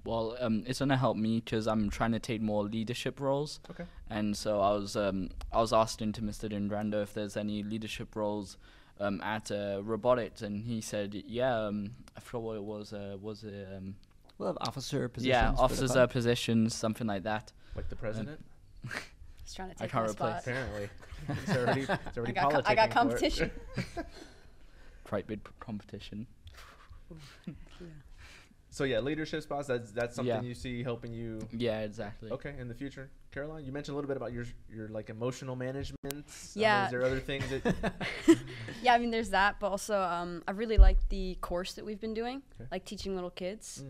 Well, 0.05 0.37
um, 0.39 0.63
it's 0.65 0.79
gonna 0.79 0.97
help 0.97 1.17
me 1.17 1.41
because 1.43 1.67
I'm 1.67 1.89
trying 1.89 2.13
to 2.13 2.19
take 2.19 2.41
more 2.41 2.63
leadership 2.63 3.19
roles. 3.19 3.59
Okay. 3.69 3.83
And 4.09 4.35
so 4.35 4.61
I 4.61 4.71
was 4.71 4.95
um, 4.95 5.29
I 5.51 5.59
was 5.59 5.73
asking 5.73 6.13
to 6.13 6.21
Mr. 6.21 6.49
Dingrando 6.49 7.03
if 7.03 7.13
there's 7.13 7.35
any 7.35 7.63
leadership 7.63 8.15
roles 8.15 8.57
um, 8.99 9.21
at 9.21 9.51
uh, 9.51 9.81
robotics, 9.83 10.41
and 10.41 10.63
he 10.63 10.81
said, 10.81 11.23
yeah. 11.27 11.55
Um, 11.65 11.91
I 12.15 12.19
forgot 12.21 12.43
what 12.43 12.55
it 12.57 12.63
was. 12.63 12.93
Uh, 12.93 13.17
was 13.21 13.43
it? 13.43 13.67
Um, 13.75 13.95
We'll 14.37 14.47
have 14.47 14.57
officer 14.61 15.09
positions. 15.09 15.27
yeah, 15.27 15.49
for 15.49 15.55
the 15.57 15.61
officers' 15.63 15.95
uh, 15.97 16.07
positions, 16.07 16.73
something 16.73 17.05
like 17.05 17.23
that. 17.23 17.51
Like 17.75 17.89
the 17.89 17.97
president? 17.97 18.39
He's 19.49 19.55
trying 19.55 19.69
to 19.71 19.75
I 19.79 19.85
take 19.85 19.91
can't 19.91 20.03
replace 20.11 20.13
spot. 20.13 20.39
Apparently, 20.41 20.89
it's 21.27 21.55
already, 21.57 21.81
it's 21.81 21.89
already 22.17 22.37
I 22.37 22.41
got, 22.43 22.51
co- 22.51 22.61
I 22.65 22.75
got 22.75 22.91
competition. 22.91 23.49
Quite 25.05 25.25
big 25.25 25.43
p- 25.43 25.49
competition. 25.59 26.27
so 28.69 28.83
yeah, 28.83 28.99
leadership 28.99 29.41
spots. 29.41 29.67
That's 29.67 29.91
that's 29.91 30.15
something 30.15 30.35
Yeah. 30.35 30.47
you 30.47 30.53
see 30.53 30.83
helping 30.83 31.11
you. 31.13 31.39
Yeah, 31.51 31.79
exactly. 31.79 32.29
Okay, 32.29 32.53
in 32.59 32.67
the 32.67 32.75
future, 32.75 33.09
Caroline, 33.31 33.65
you 33.65 33.71
mentioned 33.71 33.93
a 33.93 33.95
little 33.97 34.07
bit 34.07 34.17
about 34.17 34.33
your 34.33 34.45
your 34.71 34.87
like 34.89 35.09
emotional 35.09 35.55
management. 35.55 35.95
Um, 36.13 36.23
Yeah. 36.53 36.85
is 36.85 36.91
there 36.91 37.01
other 37.03 37.19
things 37.19 37.45
that? 37.49 37.93
yeah, 38.83 38.93
I 38.93 38.99
mean, 38.99 39.09
there's 39.09 39.31
that, 39.31 39.59
but 39.59 39.69
also 39.71 39.99
um, 39.99 40.43
I 40.47 40.51
really 40.51 40.77
like 40.77 41.09
the 41.09 41.39
course 41.41 41.73
that 41.73 41.83
we've 41.83 41.99
been 41.99 42.13
doing, 42.13 42.43
Okay. 42.61 42.67
like 42.71 42.85
teaching 42.85 43.15
little 43.15 43.31
kids, 43.31 43.83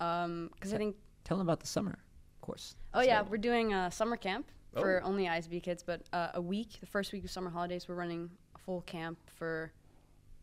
Mm. 0.00 0.50
because 0.54 0.74
I 0.74 0.76
think 0.78 0.96
Tell 1.22 1.38
them 1.38 1.46
about 1.46 1.60
the 1.60 1.68
summer 1.68 1.98
course. 2.40 2.74
Oh 2.92 3.00
yeah, 3.00 3.22
we're 3.22 3.38
doing 3.38 3.72
a 3.72 3.92
summer 3.92 4.16
camp 4.16 4.50
for 4.80 5.00
Oh. 5.02 5.06
only 5.08 5.24
ISB 5.26 5.62
kids, 5.62 5.82
but 5.82 6.02
uh, 6.12 6.30
a 6.34 6.40
week, 6.40 6.80
the 6.80 6.86
first 6.86 7.12
week 7.12 7.24
of 7.24 7.30
summer 7.30 7.50
holidays, 7.50 7.88
we're 7.88 7.94
running 7.94 8.30
a 8.54 8.58
full 8.58 8.82
camp 8.82 9.18
for 9.30 9.72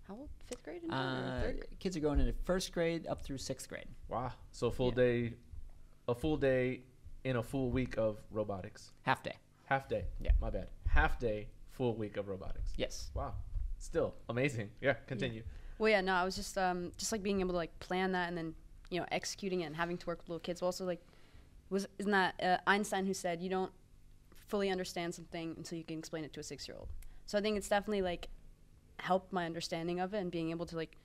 how 0.07 0.15
old? 0.15 0.29
Fifth 0.47 0.63
grade? 0.63 0.81
and 0.83 0.91
Uh, 0.91 1.41
third? 1.41 1.67
kids 1.79 1.95
are 1.95 1.99
going 2.01 2.19
into 2.19 2.33
first 2.43 2.71
grade 2.73 3.07
up 3.07 3.21
through 3.21 3.37
sixth 3.37 3.69
grade. 3.69 3.87
Wow. 4.09 4.33
So 4.51 4.67
a 4.67 4.71
full 4.71 4.89
Yeah. 4.89 4.95
day, 4.95 5.33
a 6.07 6.15
full 6.15 6.37
day 6.37 6.81
in 7.23 7.35
a 7.37 7.43
full 7.43 7.69
week 7.69 7.97
of 7.97 8.19
robotics. 8.31 8.91
Half 9.03 9.23
day. 9.23 9.37
Half 9.65 9.87
day. 9.87 10.05
Yeah. 10.19 10.31
My 10.41 10.49
bad. 10.49 10.69
Half 10.87 11.19
day, 11.19 11.47
full 11.69 11.95
week 11.95 12.17
of 12.17 12.27
robotics. 12.27 12.73
Yes. 12.75 13.11
Wow. 13.13 13.35
Still 13.77 14.15
amazing. 14.27 14.71
Yeah. 14.81 14.93
Continue. 15.07 15.43
Well, 15.77 15.89
yeah, 15.89 16.01
no, 16.01 16.13
I 16.13 16.23
was 16.25 16.35
just 16.35 16.57
um, 16.57 16.91
just 16.97 17.11
like 17.11 17.23
being 17.23 17.39
able 17.39 17.51
to 17.51 17.57
like 17.57 17.77
plan 17.79 18.11
that 18.11 18.27
and 18.27 18.37
then 18.37 18.53
you 18.89 18.99
know 18.99 19.05
executing 19.11 19.61
it 19.61 19.65
and 19.65 19.75
having 19.75 19.97
to 19.97 20.05
work 20.07 20.19
with 20.19 20.29
little 20.29 20.39
kids. 20.41 20.59
But 20.59 20.65
also 20.67 20.85
like, 20.85 21.01
was 21.69 21.87
isn't 21.97 22.11
that 22.11 22.43
uh, 22.43 22.57
Einstein 22.67 23.05
who 23.05 23.13
said 23.13 23.41
you 23.41 23.49
don't 23.49 23.71
fully 24.51 24.69
understand 24.69 25.15
something 25.15 25.55
until 25.57 25.77
you 25.77 25.83
can 25.85 25.97
explain 25.97 26.25
it 26.25 26.33
to 26.33 26.41
a 26.41 26.43
six 26.43 26.67
year 26.67 26.75
old. 26.77 26.89
So 27.25 27.37
I 27.37 27.41
think 27.41 27.57
it's 27.57 27.69
definitely 27.69 28.01
like 28.01 28.27
helped 28.99 29.31
my 29.31 29.45
understanding 29.45 30.01
of 30.01 30.13
it 30.13 30.17
and 30.19 30.29
being 30.29 30.51
able 30.51 30.65
to 30.67 30.75
like 30.75 30.97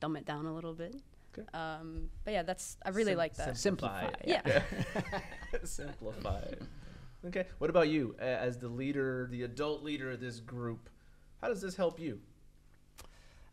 dumb 0.00 0.16
it 0.16 0.26
down 0.26 0.44
a 0.44 0.54
little 0.54 0.74
bit. 0.74 0.96
Okay. 1.38 1.46
Um, 1.54 2.10
but 2.24 2.32
yeah, 2.34 2.42
that's 2.42 2.76
I 2.84 2.90
really 2.90 3.12
Sim- 3.12 3.18
like 3.18 3.36
that. 3.36 3.56
Simplify. 3.56 4.02
it. 4.06 4.16
Yeah. 4.26 4.62
Simplify. 5.64 6.42
Okay. 7.26 7.46
What 7.58 7.70
about 7.70 7.88
you 7.88 8.16
as 8.18 8.58
the 8.58 8.68
leader, 8.68 9.28
the 9.30 9.44
adult 9.44 9.84
leader 9.84 10.10
of 10.10 10.20
this 10.20 10.40
group? 10.40 10.90
How 11.40 11.48
does 11.48 11.60
this 11.60 11.76
help 11.76 12.00
you? 12.00 12.18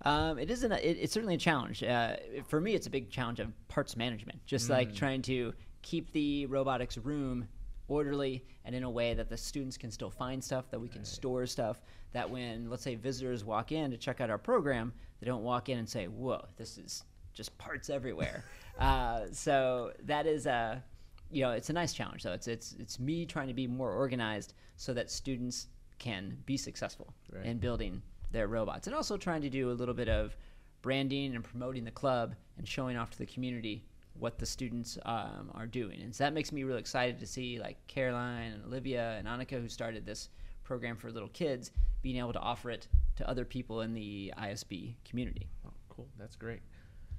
Um, 0.02 0.40
it 0.40 0.50
isn't. 0.50 0.72
A, 0.72 0.78
it, 0.78 0.98
it's 1.00 1.14
certainly 1.14 1.36
a 1.36 1.40
challenge. 1.40 1.84
Uh, 1.84 2.16
for 2.48 2.60
me, 2.60 2.74
it's 2.74 2.88
a 2.88 2.90
big 2.90 3.12
challenge 3.12 3.40
of 3.40 3.52
parts 3.68 3.96
management. 3.96 4.44
Just 4.48 4.70
like 4.70 4.96
trying 4.96 5.22
to 5.24 5.54
keep 5.82 6.12
the 6.14 6.48
robotics 6.48 6.98
room 6.98 7.48
orderly 7.90 8.46
and 8.66 8.74
in 8.76 8.84
a 8.84 8.90
way 8.90 9.14
that 9.14 9.30
the 9.30 9.38
students 9.38 9.78
can 9.78 9.92
still 9.92 10.10
find 10.10 10.44
stuff, 10.44 10.70
that 10.72 10.80
we 10.80 10.88
can 10.88 11.04
store 11.04 11.46
stuff. 11.46 11.82
That 12.14 12.30
when, 12.30 12.70
let's 12.70 12.84
say, 12.84 12.96
visitors 12.96 13.44
walk 13.44 13.72
in 13.72 13.92
to 13.92 13.98
check 13.98 14.22
out 14.22 14.30
our 14.30 14.38
program, 14.38 14.94
they 15.20 15.28
don't 15.28 15.44
walk 15.44 15.70
in 15.70 15.78
and 15.78 15.88
say, 15.90 16.08
"Whoa, 16.08 16.46
this 16.58 16.78
is 16.78 17.04
just 17.34 17.56
parts 17.58 17.90
everywhere." 17.90 18.44
uh, 18.80 19.26
so 19.32 19.92
that 20.06 20.26
is 20.26 20.46
a, 20.46 20.84
you 21.30 21.44
know, 21.44 21.52
it's 21.52 21.70
a 21.70 21.74
nice 21.74 21.94
challenge. 21.94 22.24
Though 22.24 22.34
it's 22.34 22.48
it's 22.48 22.74
it's 22.80 23.00
me 23.00 23.26
trying 23.26 23.48
to 23.48 23.54
be 23.54 23.68
more 23.68 23.92
organized 23.92 24.54
so 24.78 24.94
that 24.94 25.12
students 25.12 25.68
can 26.00 26.38
be 26.46 26.56
successful 26.58 27.14
Right. 27.32 27.46
in 27.46 27.58
building 27.58 28.02
their 28.32 28.48
robots 28.48 28.88
and 28.88 28.96
also 28.96 29.18
trying 29.18 29.42
to 29.42 29.50
do 29.50 29.70
a 29.72 29.74
little 29.74 29.94
bit 29.94 30.08
of 30.08 30.36
branding 30.82 31.36
and 31.36 31.44
promoting 31.44 31.84
the 31.84 31.92
club 31.92 32.36
and 32.58 32.66
showing 32.68 32.96
off 32.96 33.10
to 33.12 33.18
the 33.18 33.26
community 33.26 33.84
what 34.20 34.38
the 34.38 34.46
students 34.46 34.98
um, 35.06 35.52
are 35.54 35.68
doing 35.68 36.02
and 36.02 36.14
so 36.14 36.24
that 36.24 36.34
makes 36.34 36.52
me 36.52 36.64
really 36.64 36.80
excited 36.80 37.20
to 37.20 37.26
see 37.26 37.60
like 37.60 37.78
caroline 37.88 38.54
and 38.54 38.66
olivia 38.66 39.16
and 39.18 39.28
annika 39.28 39.62
who 39.62 39.68
started 39.68 40.06
this 40.06 40.30
program 40.64 40.96
for 40.96 41.12
little 41.12 41.30
kids 41.30 41.72
being 42.02 42.18
able 42.18 42.34
to 42.34 42.40
offer 42.40 42.70
it 42.70 42.88
to 43.16 43.28
other 43.28 43.46
people 43.46 43.82
in 43.82 43.94
the 43.94 44.32
isb 44.38 44.94
community 45.04 45.48
Oh, 45.70 45.72
cool. 45.90 46.08
That's 46.18 46.36
great. 46.36 46.62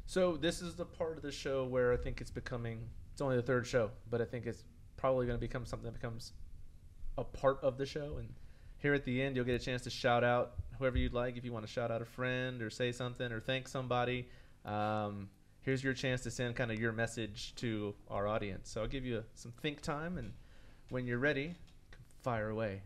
So 0.06 0.36
this 0.36 0.62
is 0.62 0.74
the 0.74 0.84
part 0.84 1.16
of 1.16 1.22
the 1.22 1.32
show 1.32 1.64
where 1.64 1.92
I 1.92 1.96
think 1.96 2.20
it's 2.20 2.30
becoming. 2.30 2.88
It's 3.12 3.20
only 3.20 3.36
the 3.36 3.42
third 3.42 3.66
show, 3.66 3.90
but 4.10 4.20
I 4.20 4.24
think 4.24 4.46
it's 4.46 4.64
probably 4.96 5.26
going 5.26 5.38
to 5.38 5.40
become 5.40 5.64
something 5.64 5.84
that 5.84 6.00
becomes 6.00 6.32
a 7.18 7.24
part 7.24 7.58
of 7.62 7.76
the 7.78 7.86
show. 7.86 8.16
And 8.18 8.28
here 8.78 8.94
at 8.94 9.04
the 9.04 9.22
end, 9.22 9.36
you'll 9.36 9.44
get 9.44 9.60
a 9.60 9.64
chance 9.64 9.82
to 9.82 9.90
shout 9.90 10.24
out 10.24 10.54
whoever 10.78 10.98
you'd 10.98 11.12
like. 11.12 11.36
If 11.36 11.44
you 11.44 11.52
want 11.52 11.66
to 11.66 11.72
shout 11.72 11.90
out 11.90 12.02
a 12.02 12.06
friend 12.06 12.62
or 12.62 12.70
say 12.70 12.92
something 12.92 13.30
or 13.30 13.40
thank 13.40 13.68
somebody, 13.68 14.28
um, 14.64 15.28
here's 15.62 15.84
your 15.84 15.94
chance 15.94 16.22
to 16.22 16.30
send 16.30 16.56
kind 16.56 16.70
of 16.70 16.78
your 16.78 16.92
message 16.92 17.54
to 17.56 17.94
our 18.08 18.26
audience. 18.26 18.70
So 18.70 18.82
I'll 18.82 18.88
give 18.88 19.04
you 19.04 19.24
some 19.34 19.52
think 19.62 19.80
time, 19.80 20.18
and 20.18 20.32
when 20.88 21.06
you're 21.06 21.18
ready, 21.18 21.54
fire 22.22 22.48
away. 22.50 22.82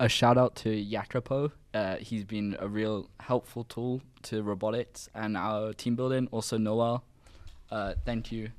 A 0.00 0.08
shout 0.08 0.36
out 0.36 0.56
to 0.56 0.70
Yakrapo. 0.70 1.52
Uh, 1.72 1.96
he's 1.96 2.24
been 2.24 2.56
a 2.58 2.68
real 2.68 3.08
helpful 3.20 3.64
tool 3.64 4.02
to 4.22 4.42
robotics 4.42 5.08
and 5.14 5.36
our 5.36 5.72
team 5.72 5.94
building. 5.94 6.28
Also 6.32 6.58
Noel. 6.58 7.04
Uh, 7.70 7.94
thank 8.04 8.32
you, 8.32 8.50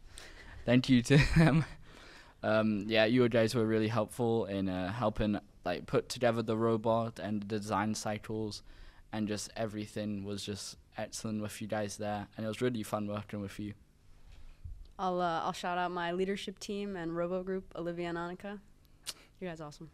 thank 0.66 0.90
you 0.90 1.02
to 1.02 1.18
them. 1.38 1.66
Um, 2.42 2.86
yeah, 2.88 3.06
you 3.06 3.28
guys 3.28 3.56
were 3.56 3.66
really 3.66 3.88
helpful 3.88 4.46
in 4.46 4.70
uh, 4.70 4.92
helping 4.92 5.40
like 5.66 5.88
put 5.88 6.10
together 6.10 6.42
the 6.42 6.56
robot 6.56 7.20
and 7.20 7.42
the 7.42 7.60
design 7.60 7.96
cycles, 7.96 8.62
and 9.12 9.28
just 9.28 9.50
everything 9.56 10.24
was 10.24 10.44
just 10.44 10.78
excellent 10.98 11.42
with 11.42 11.62
you 11.62 11.68
guys 11.68 11.98
there, 11.98 12.28
and 12.38 12.46
it 12.46 12.48
was 12.48 12.62
really 12.62 12.84
fun 12.84 13.08
working 13.08 13.42
with 13.42 13.60
you. 13.60 13.74
I'll 14.98 15.20
uh, 15.22 15.42
I'll 15.44 15.54
shout 15.54 15.78
out 15.78 15.92
my 15.92 16.12
leadership 16.14 16.60
team 16.60 16.96
and 16.96 17.16
Robo 17.16 17.44
Group, 17.44 17.66
Olivia 17.76 18.10
and 18.10 18.18
Annika. 18.18 18.60
You 19.40 19.48
guys 19.50 19.60
awesome. 19.60 19.90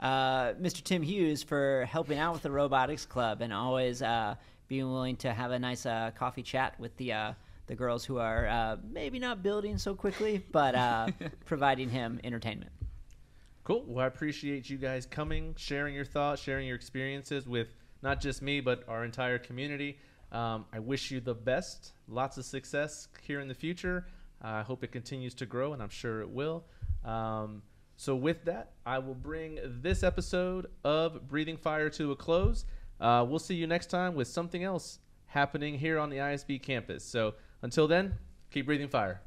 uh, 0.00 0.54
Mr. 0.54 0.82
Tim 0.82 1.02
Hughes 1.02 1.42
for 1.42 1.86
helping 1.90 2.18
out 2.18 2.32
with 2.32 2.42
the 2.42 2.50
Robotics 2.50 3.04
Club 3.04 3.42
and 3.42 3.52
always 3.52 4.00
uh, 4.00 4.34
being 4.68 4.90
willing 4.90 5.16
to 5.16 5.32
have 5.32 5.50
a 5.50 5.58
nice 5.58 5.84
uh, 5.84 6.10
coffee 6.16 6.42
chat 6.42 6.78
with 6.80 6.96
the 6.96 7.12
uh, 7.12 7.32
the 7.66 7.74
girls 7.74 8.04
who 8.04 8.18
are 8.18 8.48
uh, 8.48 8.76
maybe 8.90 9.18
not 9.18 9.42
building 9.42 9.76
so 9.78 9.94
quickly, 9.94 10.42
but 10.50 10.74
uh, 10.74 11.08
providing 11.44 11.88
him 11.90 12.18
entertainment. 12.24 12.72
Cool. 13.62 13.84
Well, 13.86 14.04
I 14.04 14.08
appreciate 14.08 14.68
you 14.70 14.78
guys 14.78 15.06
coming, 15.06 15.54
sharing 15.56 15.94
your 15.94 16.06
thoughts, 16.06 16.40
sharing 16.42 16.66
your 16.66 16.74
experiences 16.76 17.46
with 17.46 17.68
not 18.02 18.20
just 18.20 18.42
me, 18.42 18.60
but 18.60 18.84
our 18.88 19.04
entire 19.04 19.38
community. 19.38 19.98
Um, 20.32 20.64
I 20.72 20.78
wish 20.78 21.10
you 21.10 21.20
the 21.20 21.34
best, 21.34 21.92
lots 22.08 22.38
of 22.38 22.44
success 22.44 23.08
here 23.22 23.40
in 23.40 23.48
the 23.48 23.54
future. 23.54 24.06
I 24.42 24.62
hope 24.62 24.84
it 24.84 24.92
continues 24.92 25.34
to 25.34 25.46
grow, 25.46 25.72
and 25.72 25.82
I'm 25.82 25.90
sure 25.90 26.22
it 26.22 26.30
will. 26.30 26.64
Um, 27.04 27.62
so, 27.96 28.16
with 28.16 28.44
that, 28.46 28.72
I 28.86 28.98
will 28.98 29.14
bring 29.14 29.58
this 29.62 30.02
episode 30.02 30.66
of 30.84 31.28
Breathing 31.28 31.58
Fire 31.58 31.90
to 31.90 32.12
a 32.12 32.16
close. 32.16 32.64
Uh, 32.98 33.26
we'll 33.28 33.38
see 33.38 33.54
you 33.54 33.66
next 33.66 33.86
time 33.86 34.14
with 34.14 34.28
something 34.28 34.64
else 34.64 35.00
happening 35.26 35.78
here 35.78 35.98
on 35.98 36.08
the 36.08 36.16
ISB 36.16 36.62
campus. 36.62 37.04
So, 37.04 37.34
until 37.60 37.86
then, 37.86 38.14
keep 38.50 38.66
breathing 38.66 38.88
fire. 38.88 39.20